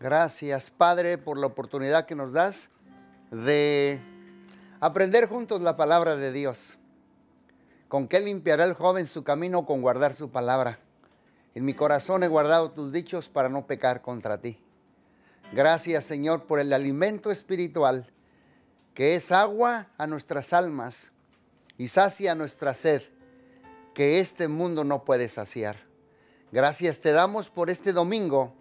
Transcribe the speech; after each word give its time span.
Gracias, 0.00 0.70
Padre, 0.70 1.18
por 1.18 1.36
la 1.36 1.46
oportunidad 1.46 2.06
que 2.06 2.14
nos 2.14 2.32
das 2.32 2.70
de 3.30 4.00
aprender 4.80 5.28
juntos 5.28 5.60
la 5.60 5.76
palabra 5.76 6.16
de 6.16 6.32
Dios. 6.32 6.78
¿Con 7.86 8.08
qué 8.08 8.20
limpiará 8.20 8.64
el 8.64 8.72
joven 8.72 9.06
su 9.06 9.24
camino? 9.24 9.66
Con 9.66 9.82
guardar 9.82 10.16
su 10.16 10.30
palabra. 10.30 10.78
En 11.54 11.66
mi 11.66 11.74
corazón 11.74 12.22
he 12.22 12.28
guardado 12.28 12.70
tus 12.70 12.92
dichos 12.92 13.28
para 13.28 13.50
no 13.50 13.66
pecar 13.66 14.00
contra 14.00 14.40
ti. 14.40 14.58
Gracias, 15.52 16.04
Señor, 16.04 16.44
por 16.44 16.60
el 16.60 16.72
alimento 16.72 17.30
espiritual 17.30 18.10
que 18.94 19.16
es 19.16 19.30
agua 19.30 19.88
a 19.98 20.06
nuestras 20.06 20.54
almas 20.54 21.10
y 21.76 21.88
sacia 21.88 22.34
nuestra 22.34 22.72
sed 22.72 23.02
que 23.92 24.18
este 24.18 24.48
mundo 24.48 24.82
no 24.82 25.04
puede 25.04 25.28
saciar. 25.28 25.76
Gracias 26.52 27.00
te 27.00 27.12
damos 27.12 27.50
por 27.50 27.68
este 27.68 27.92
domingo 27.92 28.54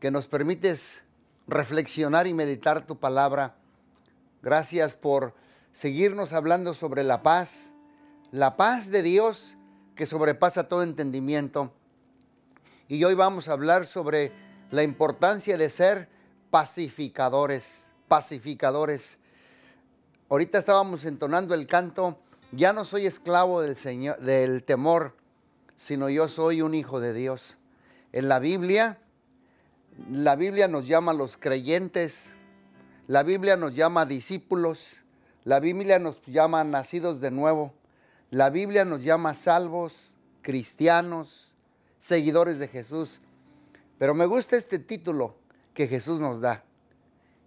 que 0.00 0.10
nos 0.10 0.26
permites 0.26 1.02
reflexionar 1.46 2.26
y 2.26 2.34
meditar 2.34 2.86
tu 2.86 2.98
palabra. 2.98 3.56
Gracias 4.42 4.94
por 4.94 5.34
seguirnos 5.72 6.32
hablando 6.32 6.74
sobre 6.74 7.02
la 7.02 7.22
paz, 7.22 7.72
la 8.30 8.56
paz 8.56 8.90
de 8.90 9.02
Dios 9.02 9.56
que 9.96 10.06
sobrepasa 10.06 10.68
todo 10.68 10.82
entendimiento. 10.82 11.72
Y 12.86 13.02
hoy 13.02 13.14
vamos 13.14 13.48
a 13.48 13.52
hablar 13.52 13.86
sobre 13.86 14.32
la 14.70 14.82
importancia 14.82 15.58
de 15.58 15.68
ser 15.70 16.08
pacificadores, 16.50 17.86
pacificadores. 18.06 19.18
Ahorita 20.28 20.58
estábamos 20.58 21.04
entonando 21.04 21.54
el 21.54 21.66
canto, 21.66 22.18
ya 22.52 22.72
no 22.72 22.84
soy 22.84 23.06
esclavo 23.06 23.60
del 23.62 23.76
Señor 23.76 24.20
del 24.20 24.62
temor, 24.62 25.16
sino 25.76 26.08
yo 26.08 26.28
soy 26.28 26.62
un 26.62 26.74
hijo 26.74 27.00
de 27.00 27.12
Dios. 27.12 27.58
En 28.12 28.28
la 28.28 28.38
Biblia 28.38 28.98
la 30.10 30.36
Biblia 30.36 30.68
nos 30.68 30.86
llama 30.86 31.12
los 31.12 31.36
creyentes, 31.36 32.34
la 33.06 33.22
Biblia 33.22 33.56
nos 33.56 33.74
llama 33.74 34.06
discípulos, 34.06 35.02
la 35.44 35.60
Biblia 35.60 35.98
nos 35.98 36.22
llama 36.26 36.62
nacidos 36.64 37.20
de 37.20 37.30
nuevo, 37.30 37.72
la 38.30 38.50
Biblia 38.50 38.84
nos 38.84 39.02
llama 39.02 39.34
salvos, 39.34 40.14
cristianos, 40.42 41.52
seguidores 41.98 42.58
de 42.58 42.68
Jesús. 42.68 43.20
Pero 43.98 44.14
me 44.14 44.26
gusta 44.26 44.56
este 44.56 44.78
título 44.78 45.34
que 45.74 45.88
Jesús 45.88 46.20
nos 46.20 46.40
da, 46.40 46.62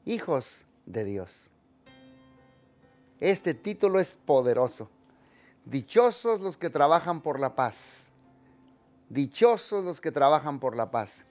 hijos 0.05 0.65
de 0.85 1.05
Dios. 1.05 1.49
Este 3.19 3.53
título 3.53 3.99
es 3.99 4.17
poderoso. 4.25 4.89
Dichosos 5.65 6.41
los 6.41 6.57
que 6.57 6.71
trabajan 6.71 7.21
por 7.21 7.39
la 7.39 7.55
paz. 7.55 8.07
Dichosos 9.09 9.85
los 9.85 10.01
que 10.01 10.11
trabajan 10.11 10.59
por 10.59 10.75
la 10.75 10.89
paz 10.89 11.23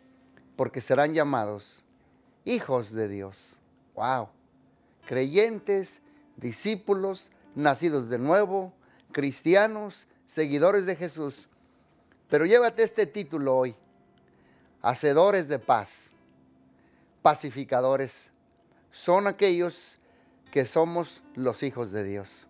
porque 0.61 0.83
serán 0.83 1.15
llamados 1.15 1.83
hijos 2.45 2.93
de 2.93 3.09
Dios. 3.09 3.57
¡Wow! 3.95 4.29
Creyentes, 5.07 6.03
discípulos, 6.37 7.31
nacidos 7.55 8.11
de 8.11 8.19
nuevo, 8.19 8.75
cristianos, 9.11 10.07
seguidores 10.27 10.85
de 10.85 10.97
Jesús. 10.97 11.49
Pero 12.29 12.45
llévate 12.45 12.83
este 12.83 13.07
título 13.07 13.57
hoy. 13.57 13.75
Hacedores 14.83 15.49
de 15.49 15.59
paz, 15.59 16.11
pacificadores, 17.23 18.31
son 18.91 19.29
aquellos 19.29 19.99
que 20.53 20.67
somos 20.67 21.23
los 21.37 21.63
hijos 21.63 21.91
de 21.91 22.05
Dios. 22.05 22.47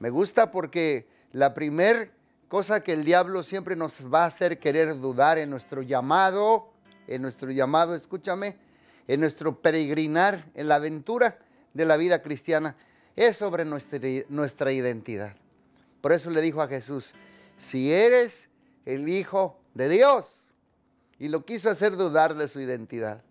Me 0.00 0.10
gusta 0.10 0.50
porque 0.50 1.08
la 1.32 1.54
primer 1.54 2.12
cosa 2.48 2.82
que 2.82 2.92
el 2.92 3.06
diablo 3.06 3.42
siempre 3.42 3.74
nos 3.74 4.04
va 4.12 4.24
a 4.24 4.26
hacer 4.26 4.58
querer 4.58 5.00
dudar 5.00 5.38
en 5.38 5.48
nuestro 5.48 5.80
llamado 5.80 6.75
en 7.06 7.22
nuestro 7.22 7.50
llamado, 7.50 7.94
escúchame, 7.94 8.56
en 9.08 9.20
nuestro 9.20 9.60
peregrinar, 9.60 10.46
en 10.54 10.68
la 10.68 10.76
aventura 10.76 11.38
de 11.74 11.84
la 11.84 11.96
vida 11.96 12.22
cristiana, 12.22 12.76
es 13.14 13.36
sobre 13.36 13.64
nuestra, 13.64 14.72
identidad. 14.72 15.36
Por 16.00 16.12
eso 16.12 16.30
le 16.30 16.40
dijo 16.40 16.60
a 16.60 16.68
Jesús, 16.68 17.14
si 17.56 17.92
eres 17.92 18.48
el 18.84 19.08
Hijo 19.08 19.58
de 19.74 19.88
Dios, 19.88 20.42
y 21.18 21.28
lo 21.28 21.44
quiso 21.44 21.70
hacer 21.70 21.96
dudar 21.96 22.34
de 22.34 22.46
su 22.46 22.60
identidad. 22.60 23.22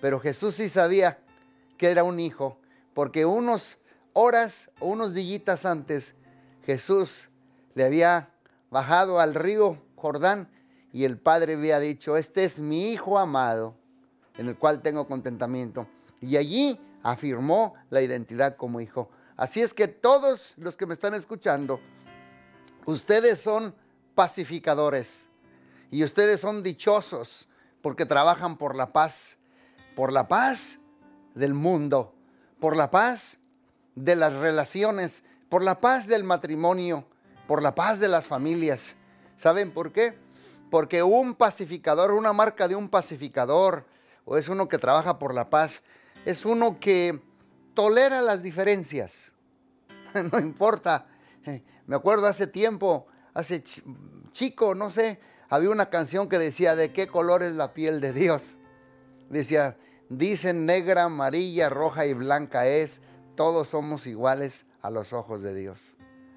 Pero 0.00 0.20
Jesús 0.20 0.54
sí 0.54 0.68
sabía 0.68 1.18
que 1.76 1.90
era 1.90 2.04
un 2.04 2.20
hijo, 2.20 2.58
porque 2.94 3.26
unos 3.26 3.78
horas 4.12 4.70
o 4.78 4.88
unos 4.88 5.14
días 5.14 5.66
antes 5.66 6.14
Jesús 6.64 7.28
le 7.74 7.84
había 7.84 8.30
bajado 8.70 9.18
al 9.18 9.34
río 9.34 9.82
Jordán 9.96 10.48
y 10.92 11.04
el 11.04 11.18
Padre 11.18 11.54
había 11.54 11.78
dicho, 11.78 12.16
este 12.16 12.44
es 12.44 12.60
mi 12.60 12.90
Hijo 12.90 13.18
amado, 13.18 13.74
en 14.36 14.48
el 14.48 14.56
cual 14.56 14.82
tengo 14.82 15.06
contentamiento. 15.06 15.86
Y 16.20 16.36
allí 16.36 16.80
afirmó 17.02 17.74
la 17.90 18.02
identidad 18.02 18.56
como 18.56 18.80
hijo. 18.80 19.10
Así 19.36 19.60
es 19.60 19.72
que 19.72 19.88
todos 19.88 20.54
los 20.56 20.76
que 20.76 20.86
me 20.86 20.94
están 20.94 21.14
escuchando, 21.14 21.80
ustedes 22.84 23.40
son 23.40 23.74
pacificadores 24.14 25.28
y 25.90 26.04
ustedes 26.04 26.40
son 26.40 26.62
dichosos 26.62 27.48
porque 27.80 28.04
trabajan 28.04 28.58
por 28.58 28.76
la 28.76 28.92
paz, 28.92 29.38
por 29.96 30.12
la 30.12 30.28
paz 30.28 30.78
del 31.34 31.54
mundo, 31.54 32.14
por 32.58 32.76
la 32.76 32.90
paz 32.90 33.38
de 33.94 34.16
las 34.16 34.34
relaciones, 34.34 35.22
por 35.48 35.62
la 35.62 35.80
paz 35.80 36.06
del 36.06 36.24
matrimonio, 36.24 37.06
por 37.46 37.62
la 37.62 37.74
paz 37.74 37.98
de 37.98 38.08
las 38.08 38.26
familias. 38.26 38.96
¿Saben 39.36 39.72
por 39.72 39.92
qué? 39.92 40.18
Porque 40.70 41.02
un 41.02 41.34
pacificador, 41.34 42.12
una 42.12 42.32
marca 42.32 42.68
de 42.68 42.76
un 42.76 42.88
pacificador, 42.88 43.84
o 44.24 44.36
es 44.36 44.48
uno 44.48 44.68
que 44.68 44.78
trabaja 44.78 45.18
por 45.18 45.34
la 45.34 45.50
paz, 45.50 45.82
es 46.24 46.44
uno 46.44 46.78
que 46.78 47.20
tolera 47.74 48.20
las 48.20 48.42
diferencias. 48.42 49.32
no 50.32 50.38
importa. 50.38 51.06
Me 51.86 51.96
acuerdo 51.96 52.26
hace 52.26 52.46
tiempo, 52.46 53.06
hace 53.34 53.64
chico, 54.32 54.74
no 54.74 54.90
sé, 54.90 55.20
había 55.48 55.70
una 55.70 55.90
canción 55.90 56.28
que 56.28 56.38
decía, 56.38 56.76
¿de 56.76 56.92
qué 56.92 57.08
color 57.08 57.42
es 57.42 57.54
la 57.54 57.74
piel 57.74 58.00
de 58.00 58.12
Dios? 58.12 58.54
Decía, 59.28 59.76
dicen 60.08 60.66
negra, 60.66 61.04
amarilla, 61.04 61.68
roja 61.68 62.06
y 62.06 62.14
blanca 62.14 62.68
es, 62.68 63.00
todos 63.34 63.68
somos 63.68 64.06
iguales 64.06 64.66
a 64.82 64.90
los 64.90 65.12
ojos 65.12 65.42
de 65.42 65.54
Dios. 65.54 65.96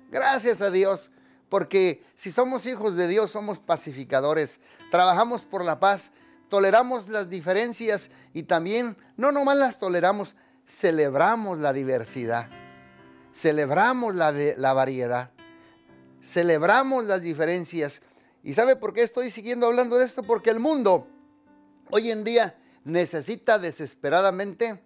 Gracias 0.09 0.61
a 0.61 0.71
Dios 0.71 1.11
porque 1.53 2.03
si 2.15 2.31
somos 2.31 2.65
hijos 2.65 2.95
de 2.95 3.07
Dios, 3.07 3.29
somos 3.29 3.59
pacificadores, 3.59 4.59
trabajamos 4.89 5.45
por 5.45 5.63
la 5.63 5.79
paz, 5.79 6.11
toleramos 6.49 7.09
las 7.09 7.29
diferencias 7.29 8.09
y 8.33 8.41
también, 8.41 8.97
no 9.17 9.31
nomás 9.31 9.59
las 9.59 9.77
toleramos, 9.77 10.35
celebramos 10.65 11.59
la 11.59 11.71
diversidad, 11.71 12.47
celebramos 13.31 14.15
la, 14.15 14.31
la 14.31 14.73
variedad, 14.73 15.29
celebramos 16.23 17.05
las 17.05 17.21
diferencias. 17.21 18.01
¿Y 18.43 18.55
sabe 18.55 18.75
por 18.75 18.91
qué 18.95 19.03
estoy 19.03 19.29
siguiendo 19.29 19.67
hablando 19.67 19.99
de 19.99 20.05
esto? 20.05 20.23
Porque 20.23 20.49
el 20.49 20.59
mundo 20.59 21.07
hoy 21.91 22.09
en 22.09 22.23
día 22.23 22.57
necesita 22.83 23.59
desesperadamente 23.59 24.83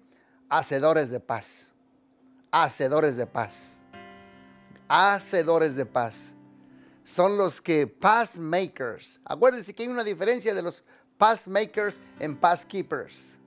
hacedores 0.49 1.11
de 1.11 1.22
paz, 1.22 1.72
hacedores 2.51 3.16
de 3.16 3.25
paz, 3.25 3.79
hacedores 4.89 5.78
de 5.78 5.85
paz 5.85 6.34
son 7.07 7.38
los 7.38 7.62
que 7.62 7.88
paz 7.88 8.38
makers. 8.38 9.22
Acuérdense 9.23 9.73
que 9.73 9.84
hay 9.84 9.90
una 9.90 10.03
diferencia 10.03 10.53
de 10.53 10.62
los 10.62 10.84
paz 11.18 11.47
makers 11.47 12.01
en 12.19 12.35
paz 12.35 12.66
keepers. 12.66 13.38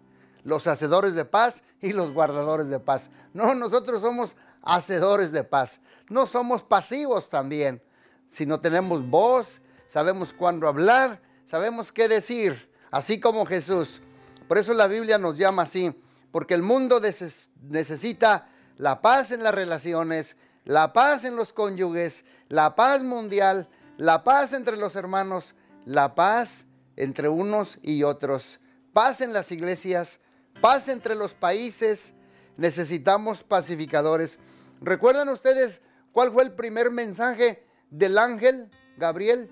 Los 0.44 0.66
hacedores 0.66 1.14
de 1.14 1.26
paz 1.26 1.62
y 1.82 1.92
los 1.92 2.10
guardadores 2.10 2.68
de 2.68 2.80
paz. 2.80 3.10
No, 3.34 3.54
nosotros 3.54 4.00
somos 4.00 4.34
hacedores 4.62 5.30
de 5.30 5.44
paz. 5.44 5.78
No 6.08 6.26
somos 6.26 6.62
pasivos 6.62 7.28
también. 7.28 7.82
Si 8.30 8.46
no 8.46 8.60
tenemos 8.60 9.06
voz, 9.06 9.60
sabemos 9.88 10.32
cuándo 10.32 10.66
hablar, 10.66 11.20
sabemos 11.44 11.92
qué 11.92 12.08
decir, 12.08 12.72
así 12.90 13.20
como 13.20 13.44
Jesús. 13.44 14.00
Por 14.48 14.56
eso 14.56 14.72
la 14.72 14.86
Biblia 14.86 15.18
nos 15.18 15.36
llama 15.36 15.62
así, 15.62 15.94
porque 16.32 16.54
el 16.54 16.62
mundo 16.62 16.98
necesita 17.00 18.48
la 18.78 19.02
paz 19.02 19.32
en 19.32 19.42
las 19.42 19.54
relaciones, 19.54 20.38
la 20.64 20.92
paz 20.92 21.24
en 21.24 21.36
los 21.36 21.52
cónyuges, 21.52 22.24
la 22.48 22.74
paz 22.74 23.02
mundial, 23.02 23.68
la 23.96 24.24
paz 24.24 24.52
entre 24.52 24.76
los 24.76 24.96
hermanos, 24.96 25.54
la 25.84 26.14
paz 26.14 26.66
entre 26.96 27.28
unos 27.28 27.78
y 27.82 28.02
otros, 28.02 28.60
paz 28.92 29.20
en 29.20 29.32
las 29.32 29.52
iglesias, 29.52 30.20
paz 30.60 30.88
entre 30.88 31.14
los 31.14 31.34
países. 31.34 32.14
Necesitamos 32.56 33.42
pacificadores. 33.42 34.38
¿Recuerdan 34.80 35.28
ustedes 35.28 35.80
cuál 36.12 36.32
fue 36.32 36.42
el 36.42 36.52
primer 36.52 36.90
mensaje 36.90 37.64
del 37.90 38.18
ángel 38.18 38.70
Gabriel 38.96 39.50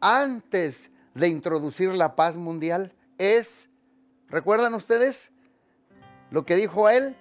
antes 0.00 0.90
de 1.14 1.28
introducir 1.28 1.92
la 1.92 2.16
paz 2.16 2.36
mundial? 2.36 2.94
Es, 3.18 3.68
¿recuerdan 4.28 4.74
ustedes 4.74 5.30
lo 6.30 6.44
que 6.46 6.56
dijo 6.56 6.88
él? 6.88 7.16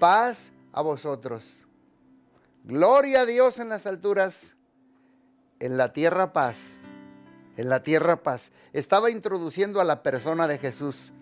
Paz 0.00 0.52
a 0.72 0.82
vosotros. 0.82 1.66
Gloria 2.64 3.22
a 3.22 3.26
Dios 3.26 3.58
en 3.58 3.68
las 3.68 3.86
alturas, 3.86 4.56
en 5.58 5.76
la 5.76 5.92
tierra 5.92 6.32
paz 6.32 6.78
en 7.56 7.68
la 7.68 7.82
tierra 7.82 8.22
paz. 8.22 8.52
Estaba 8.72 9.10
introduciendo 9.10 9.80
a 9.80 9.84
la 9.84 10.02
persona 10.02 10.46
de 10.46 10.58
Jesús 10.58 11.12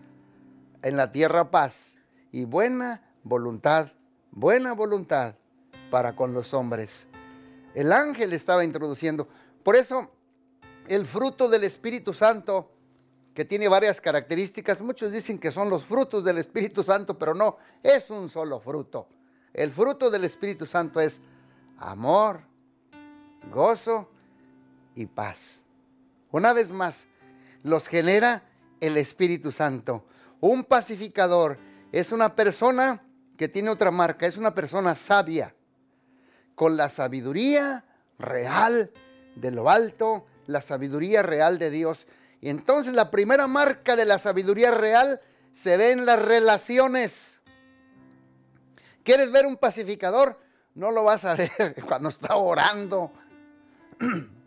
en 0.83 0.97
la 0.97 1.13
tierra 1.13 1.51
paz 1.51 1.97
y 2.33 2.45
buena 2.45 3.03
voluntad, 3.23 3.93
buena 4.31 4.73
voluntad 4.73 5.35
para 5.91 6.15
con 6.15 6.33
los 6.33 6.55
hombres. 6.55 7.07
El 7.75 7.93
ángel 7.93 8.33
estaba 8.33 8.65
introduciendo. 8.65 9.29
Por 9.63 9.77
eso 9.77 10.11
el 10.89 11.07
fruto 11.07 11.49
del 11.49 11.65
Espíritu 11.65 12.15
Santo, 12.15 12.73
que 13.35 13.45
tiene 13.45 13.69
varias 13.69 14.01
características, 14.01 14.81
muchos 14.81 15.13
dicen 15.13 15.39
que 15.39 15.53
son 15.53 15.71
los 15.71 15.85
frutos 15.85 16.25
del 16.25 16.39
Espíritu 16.39 16.83
Santo, 16.83 17.19
pero 17.19 17.35
no, 17.35 17.59
es 17.83 18.11
un 18.11 18.29
solo 18.29 18.61
fruto. 18.61 19.09
El 19.53 19.73
fruto 19.73 20.11
del 20.11 20.25
Espíritu 20.25 20.67
Santo 20.67 21.01
es 21.01 21.21
amor, 21.81 22.43
gozo 23.51 24.09
y 24.95 25.07
paz. 25.07 25.63
Una 26.31 26.53
vez 26.53 26.71
más, 26.71 27.09
los 27.63 27.89
genera 27.89 28.45
el 28.81 28.97
Espíritu 28.97 29.51
Santo. 29.51 30.05
Un 30.41 30.65
pacificador 30.65 31.59
es 31.91 32.13
una 32.13 32.37
persona 32.37 33.03
que 33.37 33.49
tiene 33.49 33.71
otra 33.71 33.91
marca, 33.91 34.27
es 34.27 34.37
una 34.37 34.55
persona 34.55 34.95
sabia, 34.95 35.55
con 36.55 36.77
la 36.77 36.91
sabiduría 36.91 37.85
real 38.19 38.93
de 39.35 39.51
lo 39.51 39.71
alto, 39.71 40.27
la 40.47 40.61
sabiduría 40.61 41.23
real 41.23 41.59
de 41.59 41.71
Dios. 41.71 42.07
Y 42.43 42.51
entonces 42.51 42.95
la 42.95 43.11
primera 43.11 43.47
marca 43.47 43.97
de 43.97 44.05
la 44.05 44.19
sabiduría 44.19 44.71
real 44.71 45.21
se 45.53 45.77
ve 45.79 45.93
en 45.93 46.05
las 46.05 46.21
relaciones. 46.21 47.41
¿Quieres 49.03 49.31
ver 49.33 49.47
un 49.47 49.57
pacificador? 49.57 50.39
No 50.81 50.91
lo 50.93 51.05
vas 51.05 51.27
a 51.27 51.35
ver 51.35 51.77
cuando 51.87 52.09
está 52.09 52.37
orando. 52.37 53.13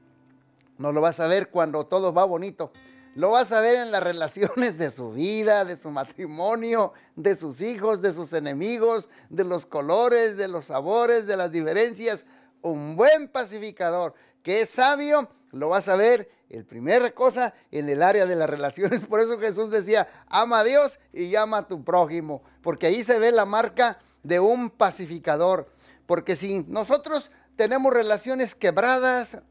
No 0.80 0.92
lo 0.92 1.02
vas 1.02 1.20
a 1.20 1.28
ver 1.28 1.50
cuando 1.50 1.86
todo 1.86 2.12
va 2.12 2.26
bonito. 2.26 2.74
Lo 3.14 3.30
vas 3.30 3.52
a 3.52 3.62
ver 3.62 3.76
en 3.76 3.92
las 3.92 4.02
relaciones 4.02 4.76
de 4.80 4.90
su 4.90 5.12
vida, 5.12 5.64
de 5.66 5.78
su 5.78 5.92
matrimonio, 5.92 6.94
de 7.16 7.36
sus 7.36 7.62
hijos, 7.62 8.02
de 8.02 8.12
sus 8.12 8.34
enemigos, 8.34 9.08
de 9.30 9.46
los 9.46 9.68
colores, 9.68 10.36
de 10.36 10.48
los 10.48 10.66
sabores, 10.66 11.28
de 11.28 11.38
las 11.38 11.52
diferencias. 11.52 12.26
Un 12.64 12.96
buen 12.96 13.30
pacificador 13.30 14.16
que 14.42 14.62
es 14.62 14.72
sabio, 14.72 15.30
lo 15.52 15.70
vas 15.70 15.88
a 15.88 15.96
ver 15.96 16.32
el 16.50 16.66
primera 16.66 17.12
cosa 17.12 17.54
en 17.70 17.88
el 17.88 18.02
área 18.02 18.26
de 18.26 18.36
las 18.36 18.50
relaciones. 18.50 19.06
Por 19.06 19.22
eso 19.22 19.40
Jesús 19.40 19.70
decía, 19.70 20.08
ama 20.28 20.62
a 20.62 20.64
Dios 20.64 21.00
y 21.14 21.36
ama 21.36 21.60
a 21.60 21.68
tu 21.68 21.84
prójimo, 21.84 22.42
porque 22.64 22.88
ahí 22.88 23.04
se 23.04 23.20
ve 23.20 23.32
la 23.32 23.46
marca 23.46 24.00
de 24.24 24.40
un 24.40 24.72
pacificador. 24.72 25.70
Porque 26.06 26.36
si 26.36 26.64
nosotros 26.68 27.32
tenemos 27.56 27.94
relaciones 27.94 28.56
quebradas, 28.56 29.42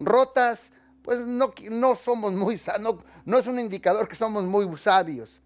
rotas, 0.00 0.72
pues 1.02 1.20
no, 1.20 1.52
no 1.70 1.94
somos 1.94 2.32
muy 2.32 2.58
sanos, 2.58 2.96
no 3.24 3.38
es 3.38 3.46
un 3.46 3.58
indicador 3.58 4.08
que 4.08 4.14
somos 4.14 4.44
muy 4.44 4.76
sabios. 4.78 5.40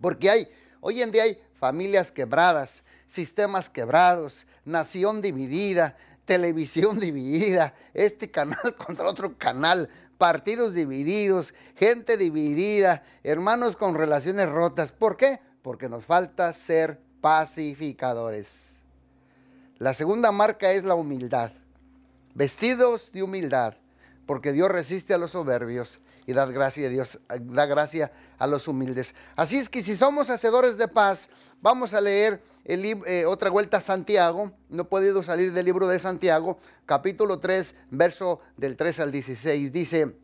Porque 0.00 0.30
hay, 0.30 0.48
hoy 0.80 1.02
en 1.02 1.12
día 1.12 1.24
hay 1.24 1.40
familias 1.54 2.10
quebradas, 2.10 2.82
sistemas 3.06 3.70
quebrados, 3.70 4.46
nación 4.64 5.22
dividida, 5.22 5.96
televisión 6.24 6.98
dividida, 7.00 7.74
este 7.94 8.30
canal 8.30 8.76
contra 8.84 9.08
otro 9.08 9.38
canal, 9.38 9.88
partidos 10.18 10.74
divididos, 10.74 11.54
gente 11.76 12.16
dividida, 12.16 13.02
hermanos 13.22 13.76
con 13.76 13.94
relaciones 13.94 14.48
rotas. 14.48 14.92
¿Por 14.92 15.16
qué? 15.16 15.40
Porque 15.62 15.88
nos 15.88 16.04
falta 16.04 16.52
ser 16.52 17.00
pacificadores. 17.20 18.81
La 19.82 19.94
segunda 19.94 20.30
marca 20.30 20.70
es 20.70 20.84
la 20.84 20.94
humildad. 20.94 21.50
Vestidos 22.34 23.10
de 23.10 23.24
humildad 23.24 23.74
porque 24.26 24.52
Dios 24.52 24.70
resiste 24.70 25.12
a 25.12 25.18
los 25.18 25.32
soberbios 25.32 25.98
y 26.24 26.34
da 26.34 26.46
gracia 26.46 26.86
a 26.86 26.88
Dios, 26.88 27.18
da 27.40 27.66
gracia 27.66 28.12
a 28.38 28.46
los 28.46 28.68
humildes. 28.68 29.16
Así 29.34 29.56
es 29.56 29.68
que 29.68 29.80
si 29.80 29.96
somos 29.96 30.30
hacedores 30.30 30.78
de 30.78 30.86
paz, 30.86 31.28
vamos 31.60 31.94
a 31.94 32.00
leer 32.00 32.40
eh, 32.64 33.24
otra 33.26 33.50
vuelta 33.50 33.78
a 33.78 33.80
Santiago, 33.80 34.52
no 34.68 34.82
he 34.82 34.84
podido 34.84 35.24
salir 35.24 35.52
del 35.52 35.64
libro 35.64 35.88
de 35.88 35.98
Santiago, 35.98 36.58
capítulo 36.86 37.40
3, 37.40 37.74
verso 37.90 38.38
del 38.56 38.76
3 38.76 39.00
al 39.00 39.10
16, 39.10 39.72
dice, 39.72 40.14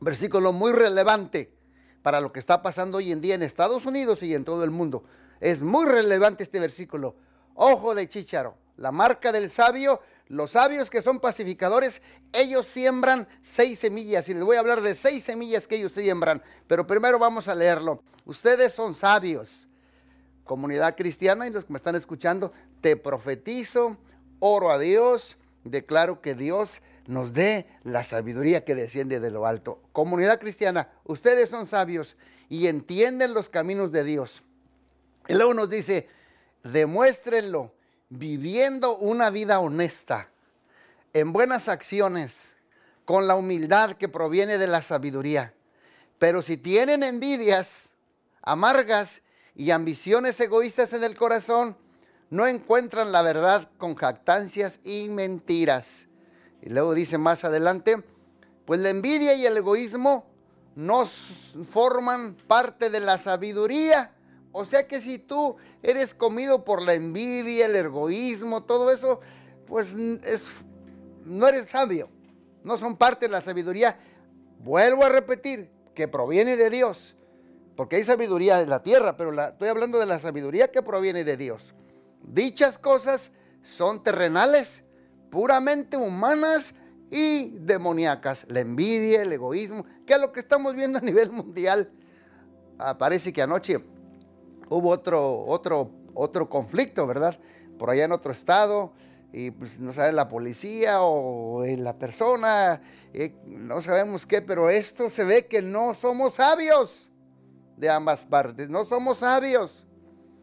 versículo 0.00 0.54
muy 0.54 0.72
relevante 0.72 1.52
para 2.00 2.22
lo 2.22 2.32
que 2.32 2.40
está 2.40 2.62
pasando 2.62 2.96
hoy 2.96 3.12
en 3.12 3.20
día 3.20 3.34
en 3.34 3.42
Estados 3.42 3.84
Unidos 3.84 4.22
y 4.22 4.34
en 4.34 4.46
todo 4.46 4.64
el 4.64 4.70
mundo. 4.70 5.04
Es 5.38 5.62
muy 5.62 5.84
relevante 5.84 6.44
este 6.44 6.60
versículo. 6.60 7.14
Ojo 7.62 7.94
de 7.94 8.08
chícharo, 8.08 8.56
la 8.80 8.90
marca 8.90 9.30
del 9.30 9.52
sabio 9.52 10.00
los 10.30 10.52
sabios 10.52 10.90
que 10.90 11.02
son 11.02 11.18
pacificadores, 11.18 12.02
ellos 12.32 12.64
siembran 12.64 13.26
seis 13.42 13.80
semillas. 13.80 14.28
Y 14.28 14.34
les 14.34 14.44
voy 14.44 14.56
a 14.56 14.60
hablar 14.60 14.80
de 14.80 14.94
seis 14.94 15.24
semillas 15.24 15.66
que 15.66 15.74
ellos 15.74 15.90
siembran. 15.90 16.40
Pero 16.68 16.86
primero 16.86 17.18
vamos 17.18 17.48
a 17.48 17.54
leerlo. 17.56 18.00
Ustedes 18.24 18.72
son 18.72 18.94
sabios. 18.94 19.66
Comunidad 20.44 20.94
cristiana 20.94 21.48
y 21.48 21.50
los 21.50 21.64
que 21.64 21.72
me 21.72 21.78
están 21.78 21.96
escuchando, 21.96 22.52
te 22.80 22.96
profetizo, 22.96 23.96
oro 24.38 24.70
a 24.70 24.78
Dios, 24.78 25.36
declaro 25.64 26.20
que 26.20 26.36
Dios 26.36 26.80
nos 27.08 27.32
dé 27.32 27.66
la 27.82 28.04
sabiduría 28.04 28.64
que 28.64 28.76
desciende 28.76 29.18
de 29.18 29.32
lo 29.32 29.46
alto. 29.46 29.82
Comunidad 29.90 30.38
cristiana, 30.38 30.90
ustedes 31.02 31.50
son 31.50 31.66
sabios 31.66 32.16
y 32.48 32.68
entienden 32.68 33.34
los 33.34 33.48
caminos 33.48 33.90
de 33.90 34.04
Dios. 34.04 34.44
Y 35.26 35.34
luego 35.34 35.54
nos 35.54 35.70
dice, 35.70 36.08
demuéstrenlo 36.62 37.72
viviendo 38.10 38.96
una 38.98 39.30
vida 39.30 39.60
honesta, 39.60 40.28
en 41.12 41.32
buenas 41.32 41.68
acciones, 41.68 42.52
con 43.04 43.26
la 43.26 43.34
humildad 43.34 43.94
que 43.94 44.08
proviene 44.08 44.58
de 44.58 44.66
la 44.66 44.82
sabiduría. 44.82 45.54
Pero 46.18 46.42
si 46.42 46.56
tienen 46.56 47.02
envidias 47.02 47.90
amargas 48.42 49.22
y 49.54 49.70
ambiciones 49.70 50.38
egoístas 50.40 50.92
en 50.92 51.04
el 51.04 51.16
corazón, 51.16 51.76
no 52.30 52.46
encuentran 52.46 53.10
la 53.10 53.22
verdad 53.22 53.68
con 53.78 53.94
jactancias 53.94 54.80
y 54.84 55.08
mentiras. 55.08 56.06
Y 56.62 56.68
luego 56.68 56.94
dice 56.94 57.18
más 57.18 57.44
adelante, 57.44 58.02
pues 58.64 58.80
la 58.80 58.90
envidia 58.90 59.34
y 59.34 59.46
el 59.46 59.56
egoísmo 59.56 60.26
no 60.76 61.04
forman 61.06 62.34
parte 62.46 62.90
de 62.90 63.00
la 63.00 63.18
sabiduría, 63.18 64.12
o 64.52 64.64
sea 64.64 64.86
que 64.86 65.00
si 65.00 65.18
tú 65.18 65.56
eres 65.82 66.14
comido 66.14 66.64
por 66.64 66.82
la 66.82 66.94
envidia, 66.94 67.66
el 67.66 67.76
egoísmo, 67.76 68.64
todo 68.64 68.90
eso, 68.90 69.20
pues 69.66 69.94
es, 69.94 70.46
no 71.24 71.46
eres 71.46 71.66
sabio. 71.66 72.08
No 72.64 72.76
son 72.76 72.96
parte 72.96 73.26
de 73.26 73.32
la 73.32 73.40
sabiduría. 73.40 73.98
Vuelvo 74.58 75.04
a 75.04 75.08
repetir, 75.08 75.70
que 75.94 76.08
proviene 76.08 76.56
de 76.56 76.70
Dios. 76.70 77.16
Porque 77.76 77.96
hay 77.96 78.04
sabiduría 78.04 78.58
de 78.58 78.66
la 78.66 78.82
tierra, 78.82 79.16
pero 79.16 79.32
estoy 79.40 79.68
hablando 79.68 79.98
de 79.98 80.06
la 80.06 80.18
sabiduría 80.18 80.68
que 80.68 80.82
proviene 80.82 81.24
de 81.24 81.36
Dios. 81.36 81.74
Dichas 82.22 82.78
cosas 82.78 83.32
son 83.62 84.02
terrenales, 84.02 84.84
puramente 85.30 85.96
humanas 85.96 86.74
y 87.10 87.50
demoníacas. 87.58 88.44
La 88.48 88.60
envidia, 88.60 89.22
el 89.22 89.32
egoísmo, 89.32 89.86
que 90.06 90.14
es 90.14 90.20
lo 90.20 90.32
que 90.32 90.40
estamos 90.40 90.74
viendo 90.74 90.98
a 90.98 91.02
nivel 91.02 91.30
mundial. 91.32 91.90
Ah, 92.78 92.98
parece 92.98 93.32
que 93.32 93.42
anoche 93.42 93.82
hubo 94.70 94.88
otro, 94.88 95.44
otro, 95.44 95.90
otro 96.14 96.48
conflicto, 96.48 97.06
¿verdad? 97.06 97.38
Por 97.78 97.90
allá 97.90 98.04
en 98.04 98.12
otro 98.12 98.32
estado, 98.32 98.92
y 99.32 99.50
pues 99.50 99.78
no 99.78 99.92
sabe 99.92 100.12
la 100.12 100.28
policía 100.28 101.02
o 101.02 101.64
la 101.64 101.98
persona, 101.98 102.80
eh, 103.12 103.34
no 103.44 103.80
sabemos 103.82 104.26
qué, 104.26 104.40
pero 104.40 104.70
esto 104.70 105.10
se 105.10 105.24
ve 105.24 105.46
que 105.46 105.60
no 105.60 105.94
somos 105.94 106.34
sabios 106.34 107.12
de 107.76 107.90
ambas 107.90 108.24
partes, 108.24 108.68
no 108.68 108.84
somos 108.84 109.18
sabios. 109.18 109.86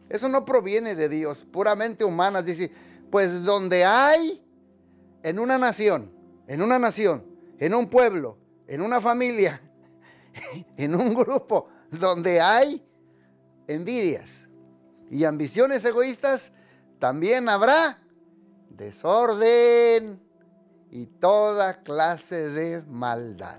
Eso 0.08 0.28
no 0.28 0.44
proviene 0.44 0.94
de 0.94 1.08
Dios, 1.08 1.46
puramente 1.50 2.04
humanas. 2.04 2.44
Dice, 2.44 2.72
pues 3.10 3.42
donde 3.42 3.84
hay 3.84 4.42
en 5.22 5.38
una 5.38 5.58
nación, 5.58 6.10
en 6.46 6.62
una 6.62 6.78
nación, 6.78 7.24
en 7.58 7.74
un 7.74 7.88
pueblo, 7.88 8.38
en 8.66 8.80
una 8.80 9.00
familia, 9.00 9.60
en 10.76 10.94
un 10.94 11.14
grupo, 11.14 11.68
donde 11.90 12.40
hay 12.40 12.87
envidias 13.68 14.48
y 15.10 15.24
ambiciones 15.24 15.84
egoístas, 15.84 16.50
también 16.98 17.48
habrá 17.48 17.98
desorden 18.70 20.20
y 20.90 21.06
toda 21.06 21.82
clase 21.82 22.48
de 22.48 22.82
maldad. 22.82 23.58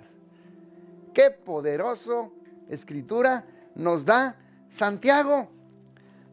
Qué 1.14 1.30
poderoso 1.32 2.34
escritura 2.70 3.46
nos 3.76 4.06
da 4.06 4.36
Santiago. 4.70 5.50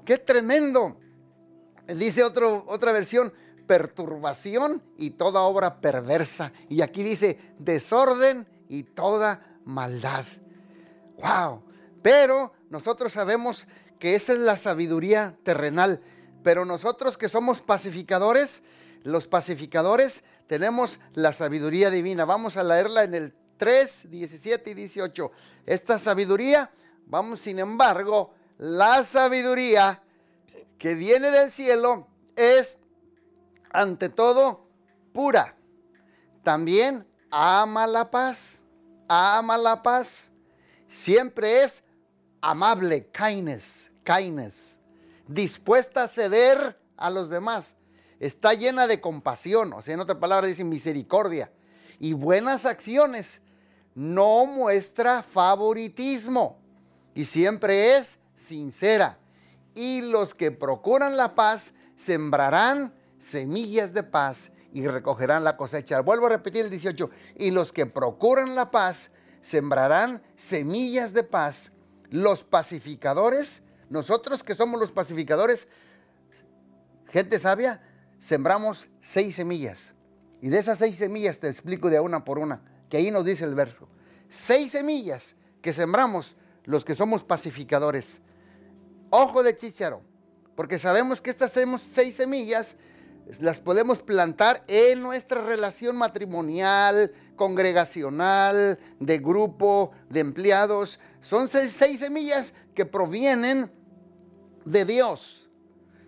Qué 0.05 0.19
tremendo. 0.19 0.97
Dice 1.89 2.23
otra 2.25 2.93
versión, 2.93 3.33
perturbación 3.67 4.83
y 4.97 5.11
toda 5.11 5.41
obra 5.43 5.81
perversa. 5.81 6.53
Y 6.69 6.83
aquí 6.83 7.03
dice 7.03 7.39
desorden 7.59 8.47
y 8.69 8.83
toda 8.83 9.59
maldad. 9.65 10.25
Wow. 11.17 11.63
Pero 12.03 12.53
nosotros 12.71 13.13
sabemos 13.13 13.67
que 13.99 14.15
esa 14.15 14.33
es 14.33 14.39
la 14.39 14.57
sabiduría 14.57 15.37
terrenal, 15.43 16.01
pero 16.43 16.65
nosotros 16.65 17.17
que 17.17 17.29
somos 17.29 17.61
pacificadores, 17.61 18.63
los 19.03 19.27
pacificadores 19.27 20.25
tenemos 20.47 21.01
la 21.15 21.33
sabiduría 21.33 21.91
divina. 21.91 22.25
Vamos 22.25 22.57
a 22.57 22.65
leerla 22.65 23.05
en 23.05 23.15
el 23.15 23.35
3, 23.57 24.11
17 24.11 24.71
y 24.71 24.75
18. 24.75 25.31
Esta 25.65 25.99
sabiduría, 25.99 26.71
vamos 27.07 27.41
sin 27.41 27.59
embargo, 27.59 28.35
la 28.59 29.03
sabiduría 29.03 30.03
que 30.79 30.95
viene 30.95 31.31
del 31.31 31.51
cielo 31.51 32.07
es 32.37 32.79
ante 33.71 34.09
todo 34.09 34.67
pura. 35.13 35.57
También 36.43 37.07
ama 37.31 37.87
la 37.87 38.11
paz, 38.11 38.63
ama 39.09 39.57
la 39.57 39.83
paz. 39.83 40.31
Siempre 40.89 41.63
es 41.63 41.83
amable, 42.41 43.09
kindness, 43.11 43.91
kindness, 44.05 44.79
dispuesta 45.27 46.05
a 46.05 46.09
ceder 46.09 46.79
a 46.97 47.11
los 47.11 47.29
demás. 47.29 47.77
Está 48.19 48.55
llena 48.55 48.87
de 48.87 49.01
compasión, 49.01 49.73
o 49.73 49.83
sea, 49.83 49.95
en 49.95 50.01
otra 50.01 50.19
palabra 50.19 50.47
dice 50.47 50.65
misericordia 50.65 51.51
y 51.99 52.13
buenas 52.13 52.65
acciones. 52.65 53.41
No 53.95 54.47
muestra 54.47 55.23
favoritismo 55.23 56.59
y 57.15 57.25
siempre 57.25 57.97
es 57.97 58.19
sincera. 58.37 59.19
Y 59.75 60.03
los 60.03 60.35
que 60.35 60.51
procuran 60.51 61.17
la 61.17 61.35
paz 61.35 61.73
sembrarán 61.97 62.95
semillas 63.19 63.93
de 63.93 64.03
paz 64.03 64.51
y 64.73 64.87
recogerán 64.87 65.45
la 65.45 65.57
cosecha. 65.57 66.01
Vuelvo 66.01 66.27
a 66.27 66.31
repetir 66.31 66.65
el 66.65 66.71
18. 66.71 67.11
Y 67.39 67.51
los 67.51 67.73
que 67.73 67.87
procuran 67.87 68.55
la 68.55 68.71
paz 68.71 69.11
sembrarán 69.41 70.23
semillas 70.37 71.15
de 71.15 71.23
paz. 71.23 71.73
Los 72.11 72.45
pacificadores, 72.45 73.63
nosotros 73.91 74.43
que 74.43 74.55
somos 74.55 74.81
los 74.81 74.93
pacificadores, 74.93 75.69
gente 77.09 77.39
sabia, 77.39 77.83
sembramos 78.19 78.89
seis 79.03 79.37
semillas. 79.37 79.93
Y 80.41 80.49
de 80.49 80.59
esas 80.59 80.79
seis 80.79 80.97
semillas 80.97 81.41
te 81.41 81.49
explico 81.49 81.91
de 81.91 82.01
una 82.01 82.25
por 82.25 82.39
una, 82.39 82.63
que 82.89 82.99
ahí 82.99 83.11
nos 83.11 83.25
dice 83.25 83.45
el 83.45 83.55
verso. 83.55 83.89
Seis 84.29 84.73
semillas 84.73 85.37
que 85.63 85.73
sembramos 85.73 86.37
los 86.65 86.85
que 86.85 86.95
somos 86.95 87.25
pacificadores. 87.25 88.21
Ojo 89.11 89.43
de 89.43 89.57
chicharo, 89.57 90.03
porque 90.55 90.79
sabemos 90.79 91.21
que 91.21 91.31
estas 91.31 91.53
seis 91.53 92.15
semillas 92.15 92.77
las 93.41 93.59
podemos 93.59 93.99
plantar 93.99 94.63
en 94.69 95.03
nuestra 95.03 95.43
relación 95.43 95.97
matrimonial, 95.97 97.13
congregacional, 97.35 98.79
de 99.01 99.19
grupo, 99.19 99.91
de 100.09 100.21
empleados. 100.21 101.01
Son 101.27 101.49
seis, 101.49 101.73
semillas 101.99 102.55
que 102.73 102.87
provienen 102.87 103.69
de 104.65 104.85
Dios. 104.85 105.51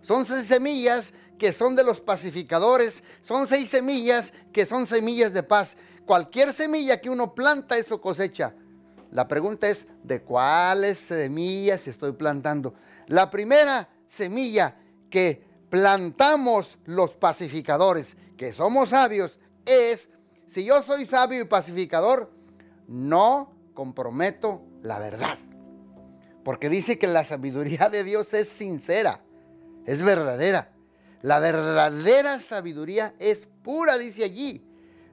Son 0.00 0.24
seis 0.24 0.44
semillas 0.44 1.12
que 1.40 1.52
son 1.52 1.74
de 1.74 1.82
los 1.82 2.00
pacificadores. 2.00 3.02
Son 3.20 3.48
seis 3.48 3.68
semillas 3.68 4.32
que 4.52 4.64
son 4.64 4.86
semillas 4.86 5.32
de 5.32 5.42
paz. 5.42 5.76
Cualquier 6.06 6.52
semilla 6.52 7.00
que 7.00 7.10
uno 7.10 7.34
planta, 7.34 7.76
eso 7.76 8.00
cosecha. 8.00 8.54
La 9.10 9.26
pregunta 9.26 9.68
es, 9.68 9.88
¿de 10.04 10.22
cuáles 10.22 11.00
semillas 11.00 11.88
estoy 11.88 12.12
plantando? 12.12 12.74
La 13.08 13.28
primera 13.28 13.88
semilla 14.06 14.76
que 15.10 15.44
plantamos 15.68 16.78
los 16.84 17.16
pacificadores, 17.16 18.16
que 18.36 18.52
somos 18.52 18.90
sabios, 18.90 19.40
es, 19.66 20.10
si 20.46 20.64
yo 20.64 20.80
soy 20.80 21.06
sabio 21.06 21.40
y 21.40 21.44
pacificador, 21.44 22.30
no 22.86 23.52
comprometo 23.74 24.67
la 24.82 24.98
verdad. 24.98 25.38
Porque 26.44 26.68
dice 26.68 26.98
que 26.98 27.06
la 27.06 27.24
sabiduría 27.24 27.88
de 27.88 28.04
Dios 28.04 28.32
es 28.34 28.48
sincera, 28.48 29.20
es 29.86 30.02
verdadera. 30.02 30.72
La 31.22 31.40
verdadera 31.40 32.40
sabiduría 32.40 33.14
es 33.18 33.46
pura, 33.62 33.98
dice 33.98 34.24
allí. 34.24 34.64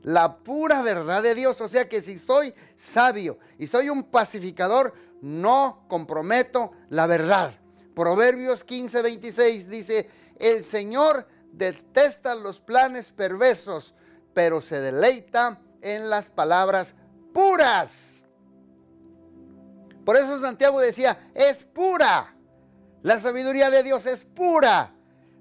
La 0.04 0.38
pura 0.38 0.82
verdad 0.84 1.24
de 1.24 1.34
Dios. 1.34 1.60
O 1.62 1.68
sea 1.68 1.90
que 1.90 2.00
si 2.00 2.18
soy 2.18 2.54
sabio 2.76 3.40
y 3.58 3.68
soy 3.68 3.90
un 3.90 4.04
pacificador, 4.04 4.94
no 5.22 5.86
comprometo 5.88 6.72
la 6.90 7.08
verdad. 7.08 7.54
Proverbios 7.96 8.64
15, 8.64 9.02
26 9.02 9.70
dice, 9.70 10.10
el 10.38 10.64
Señor 10.64 11.28
detesta 11.52 12.36
los 12.36 12.60
planes 12.60 13.12
perversos, 13.12 13.96
pero 14.34 14.62
se 14.62 14.80
deleita 14.82 15.60
en 15.82 16.10
las 16.10 16.30
palabras 16.30 16.94
puras. 17.34 18.25
Por 20.06 20.16
eso 20.16 20.40
Santiago 20.40 20.80
decía, 20.80 21.18
es 21.34 21.64
pura. 21.64 22.36
La 23.02 23.20
sabiduría 23.20 23.70
de 23.70 23.84
Dios 23.84 24.06
es 24.06 24.24
pura. 24.24 24.94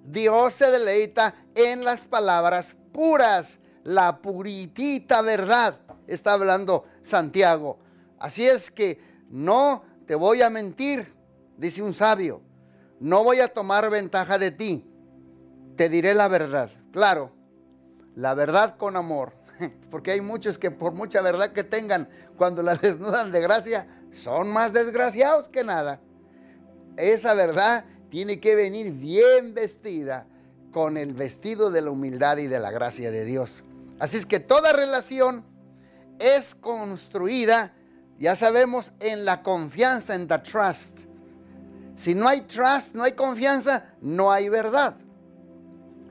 Dios 0.04 0.54
se 0.54 0.71
deleita 0.71 1.35
en 1.54 1.85
las 1.85 2.04
palabras 2.04 2.76
puras, 2.92 3.59
la 3.83 4.18
puritita 4.18 5.23
verdad, 5.23 5.78
está 6.06 6.35
hablando 6.35 6.85
Santiago. 7.02 7.78
Así 8.18 8.47
es 8.47 8.71
que 8.71 9.00
no 9.30 9.83
te 10.06 10.14
voy 10.14 10.42
a 10.42 10.50
mentir, 10.50 11.12
dice 11.56 11.83
un 11.83 11.94
sabio, 11.94 12.42
no 13.00 13.25
voy 13.25 13.40
a 13.40 13.49
tomar 13.49 13.90
ventaja 13.90 14.38
de 14.38 14.50
ti, 14.50 14.87
te 15.76 15.88
diré 15.88 16.14
la 16.14 16.28
verdad. 16.28 16.71
Claro, 16.92 17.33
la 18.14 18.35
verdad 18.35 18.76
con 18.76 18.97
amor, 18.97 19.33
porque 19.90 20.12
hay 20.12 20.21
muchos 20.21 20.59
que 20.59 20.71
por 20.71 20.92
mucha 20.92 21.21
verdad 21.23 21.52
que 21.52 21.64
tengan, 21.64 22.09
cuando 22.37 22.62
la 22.62 22.76
desnudan 22.83 23.33
de 23.33 23.40
gracia, 23.40 23.87
son 24.14 24.49
más 24.49 24.73
desgraciados 24.73 25.49
que 25.49 25.64
nada. 25.64 26.00
Esa 26.97 27.35
verdad 27.35 27.85
tiene 28.11 28.40
que 28.40 28.54
venir 28.54 28.92
bien 28.92 29.54
vestida 29.54 30.26
con 30.73 30.97
el 30.97 31.14
vestido 31.14 31.71
de 31.71 31.80
la 31.80 31.90
humildad 31.90 32.38
y 32.38 32.47
de 32.47 32.61
la 32.61 32.71
gracia 32.71 33.11
de 33.11 33.25
Dios. 33.25 33.64
Así 33.99 34.16
es 34.16 34.26
que 34.26 34.40
toda 34.40 34.73
relación 34.73 35.44
es 36.18 36.54
construida, 36.54 37.73
ya 38.18 38.37
sabemos, 38.37 38.92
en 39.00 39.25
la 39.25 39.42
confianza, 39.42 40.14
en 40.14 40.28
the 40.28 40.38
trust. 40.38 40.99
Si 41.97 42.14
no 42.14 42.28
hay 42.28 42.42
trust, 42.42 42.94
no 42.94 43.04
hay 43.04 43.12
confianza, 43.12 43.94
no 44.00 44.33
hay 44.33 44.49
verdad. 44.49 44.97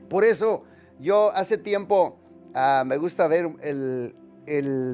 Por 0.08 0.24
eso 0.24 0.64
yo 0.98 1.30
hace 1.34 1.58
tiempo 1.58 2.18
ah, 2.54 2.84
me 2.86 2.96
gusta 2.96 3.26
ver 3.26 3.54
el, 3.62 4.14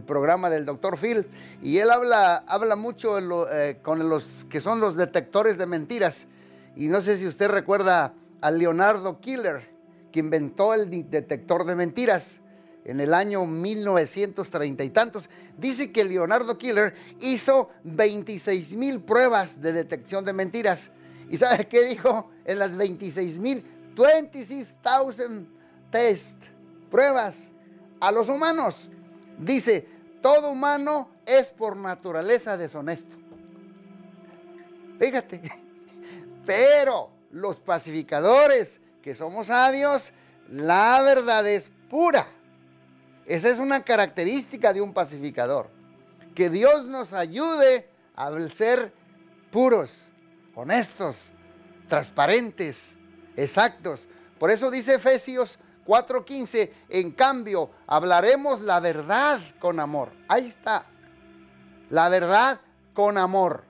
programa 0.07 0.51
del 0.51 0.65
doctor 0.65 0.99
Phil 0.99 1.27
y 1.63 1.79
él 1.79 1.91
habla, 1.91 2.37
habla 2.47 2.77
mucho 2.77 3.19
eh, 3.51 3.79
con 3.83 4.09
los 4.09 4.47
que 4.49 4.61
son 4.61 4.81
los 4.81 4.97
detectores 4.97 5.59
de 5.59 5.67
mentiras. 5.67 6.27
Y 6.77 6.89
no 6.89 7.01
sé 7.03 7.17
si 7.17 7.27
usted 7.27 7.49
recuerda 7.49 8.15
a 8.41 8.51
Leonardo 8.51 9.21
Killer, 9.21 9.69
que 10.13 10.21
inventó 10.21 10.75
el 10.75 10.91
detector 11.11 11.65
de 11.65 11.75
mentiras 11.75 12.41
en 12.85 13.01
el 13.01 13.15
año 13.15 13.45
1930 13.45 14.85
y 14.85 14.91
tantos. 14.91 15.29
Dice 15.59 15.93
que 15.93 16.05
Leonardo 16.05 16.57
Killer 16.59 16.95
hizo 17.21 17.71
26 17.85 18.73
mil 18.75 19.01
pruebas 19.01 19.61
de 19.61 19.73
detección 19.73 20.25
de 20.25 20.33
mentiras. 20.33 20.91
¿Y 21.29 21.37
sabe 21.37 21.69
qué 21.69 21.85
dijo? 21.87 22.31
En 22.45 22.59
las 22.59 22.77
26 22.77 23.39
mil, 23.39 23.65
26,000 23.97 25.47
test, 25.91 26.39
pruebas 26.91 27.53
a 28.01 28.11
los 28.11 28.29
humanos. 28.29 28.89
Dice, 29.41 29.89
todo 30.21 30.51
humano 30.51 31.09
es 31.25 31.51
por 31.51 31.77
naturaleza 31.77 32.57
deshonesto. 32.59 33.17
Fíjate, 34.99 35.41
pero 36.47 37.11
los 37.31 37.57
pacificadores, 37.59 38.81
que 39.03 39.15
somos 39.15 39.47
sabios, 39.47 40.13
la 40.51 41.01
verdad 41.01 41.49
es 41.49 41.71
pura. 41.89 42.29
Esa 43.25 43.49
es 43.49 43.59
una 43.59 43.83
característica 43.83 44.75
de 44.75 44.83
un 44.83 44.93
pacificador. 44.93 45.71
Que 46.35 46.51
Dios 46.51 46.87
nos 46.87 47.15
ayude 47.15 47.89
a 48.15 48.31
ser 48.51 48.93
puros, 49.51 49.91
honestos, 50.55 51.33
transparentes, 51.89 52.97
exactos. 53.37 54.07
Por 54.39 54.51
eso 54.51 54.71
dice 54.71 54.97
Efesios 54.97 55.59
4:15, 55.91 56.71
en 56.89 57.11
cambio, 57.11 57.69
hablaremos 57.89 58.61
la 58.61 58.79
verdad 58.79 59.41
con 59.59 59.81
amor. 59.81 60.13
Ahí 60.29 60.47
está. 60.47 60.87
La 61.89 62.09
verdad 62.09 62.61
con 62.95 63.19
amor 63.19 63.65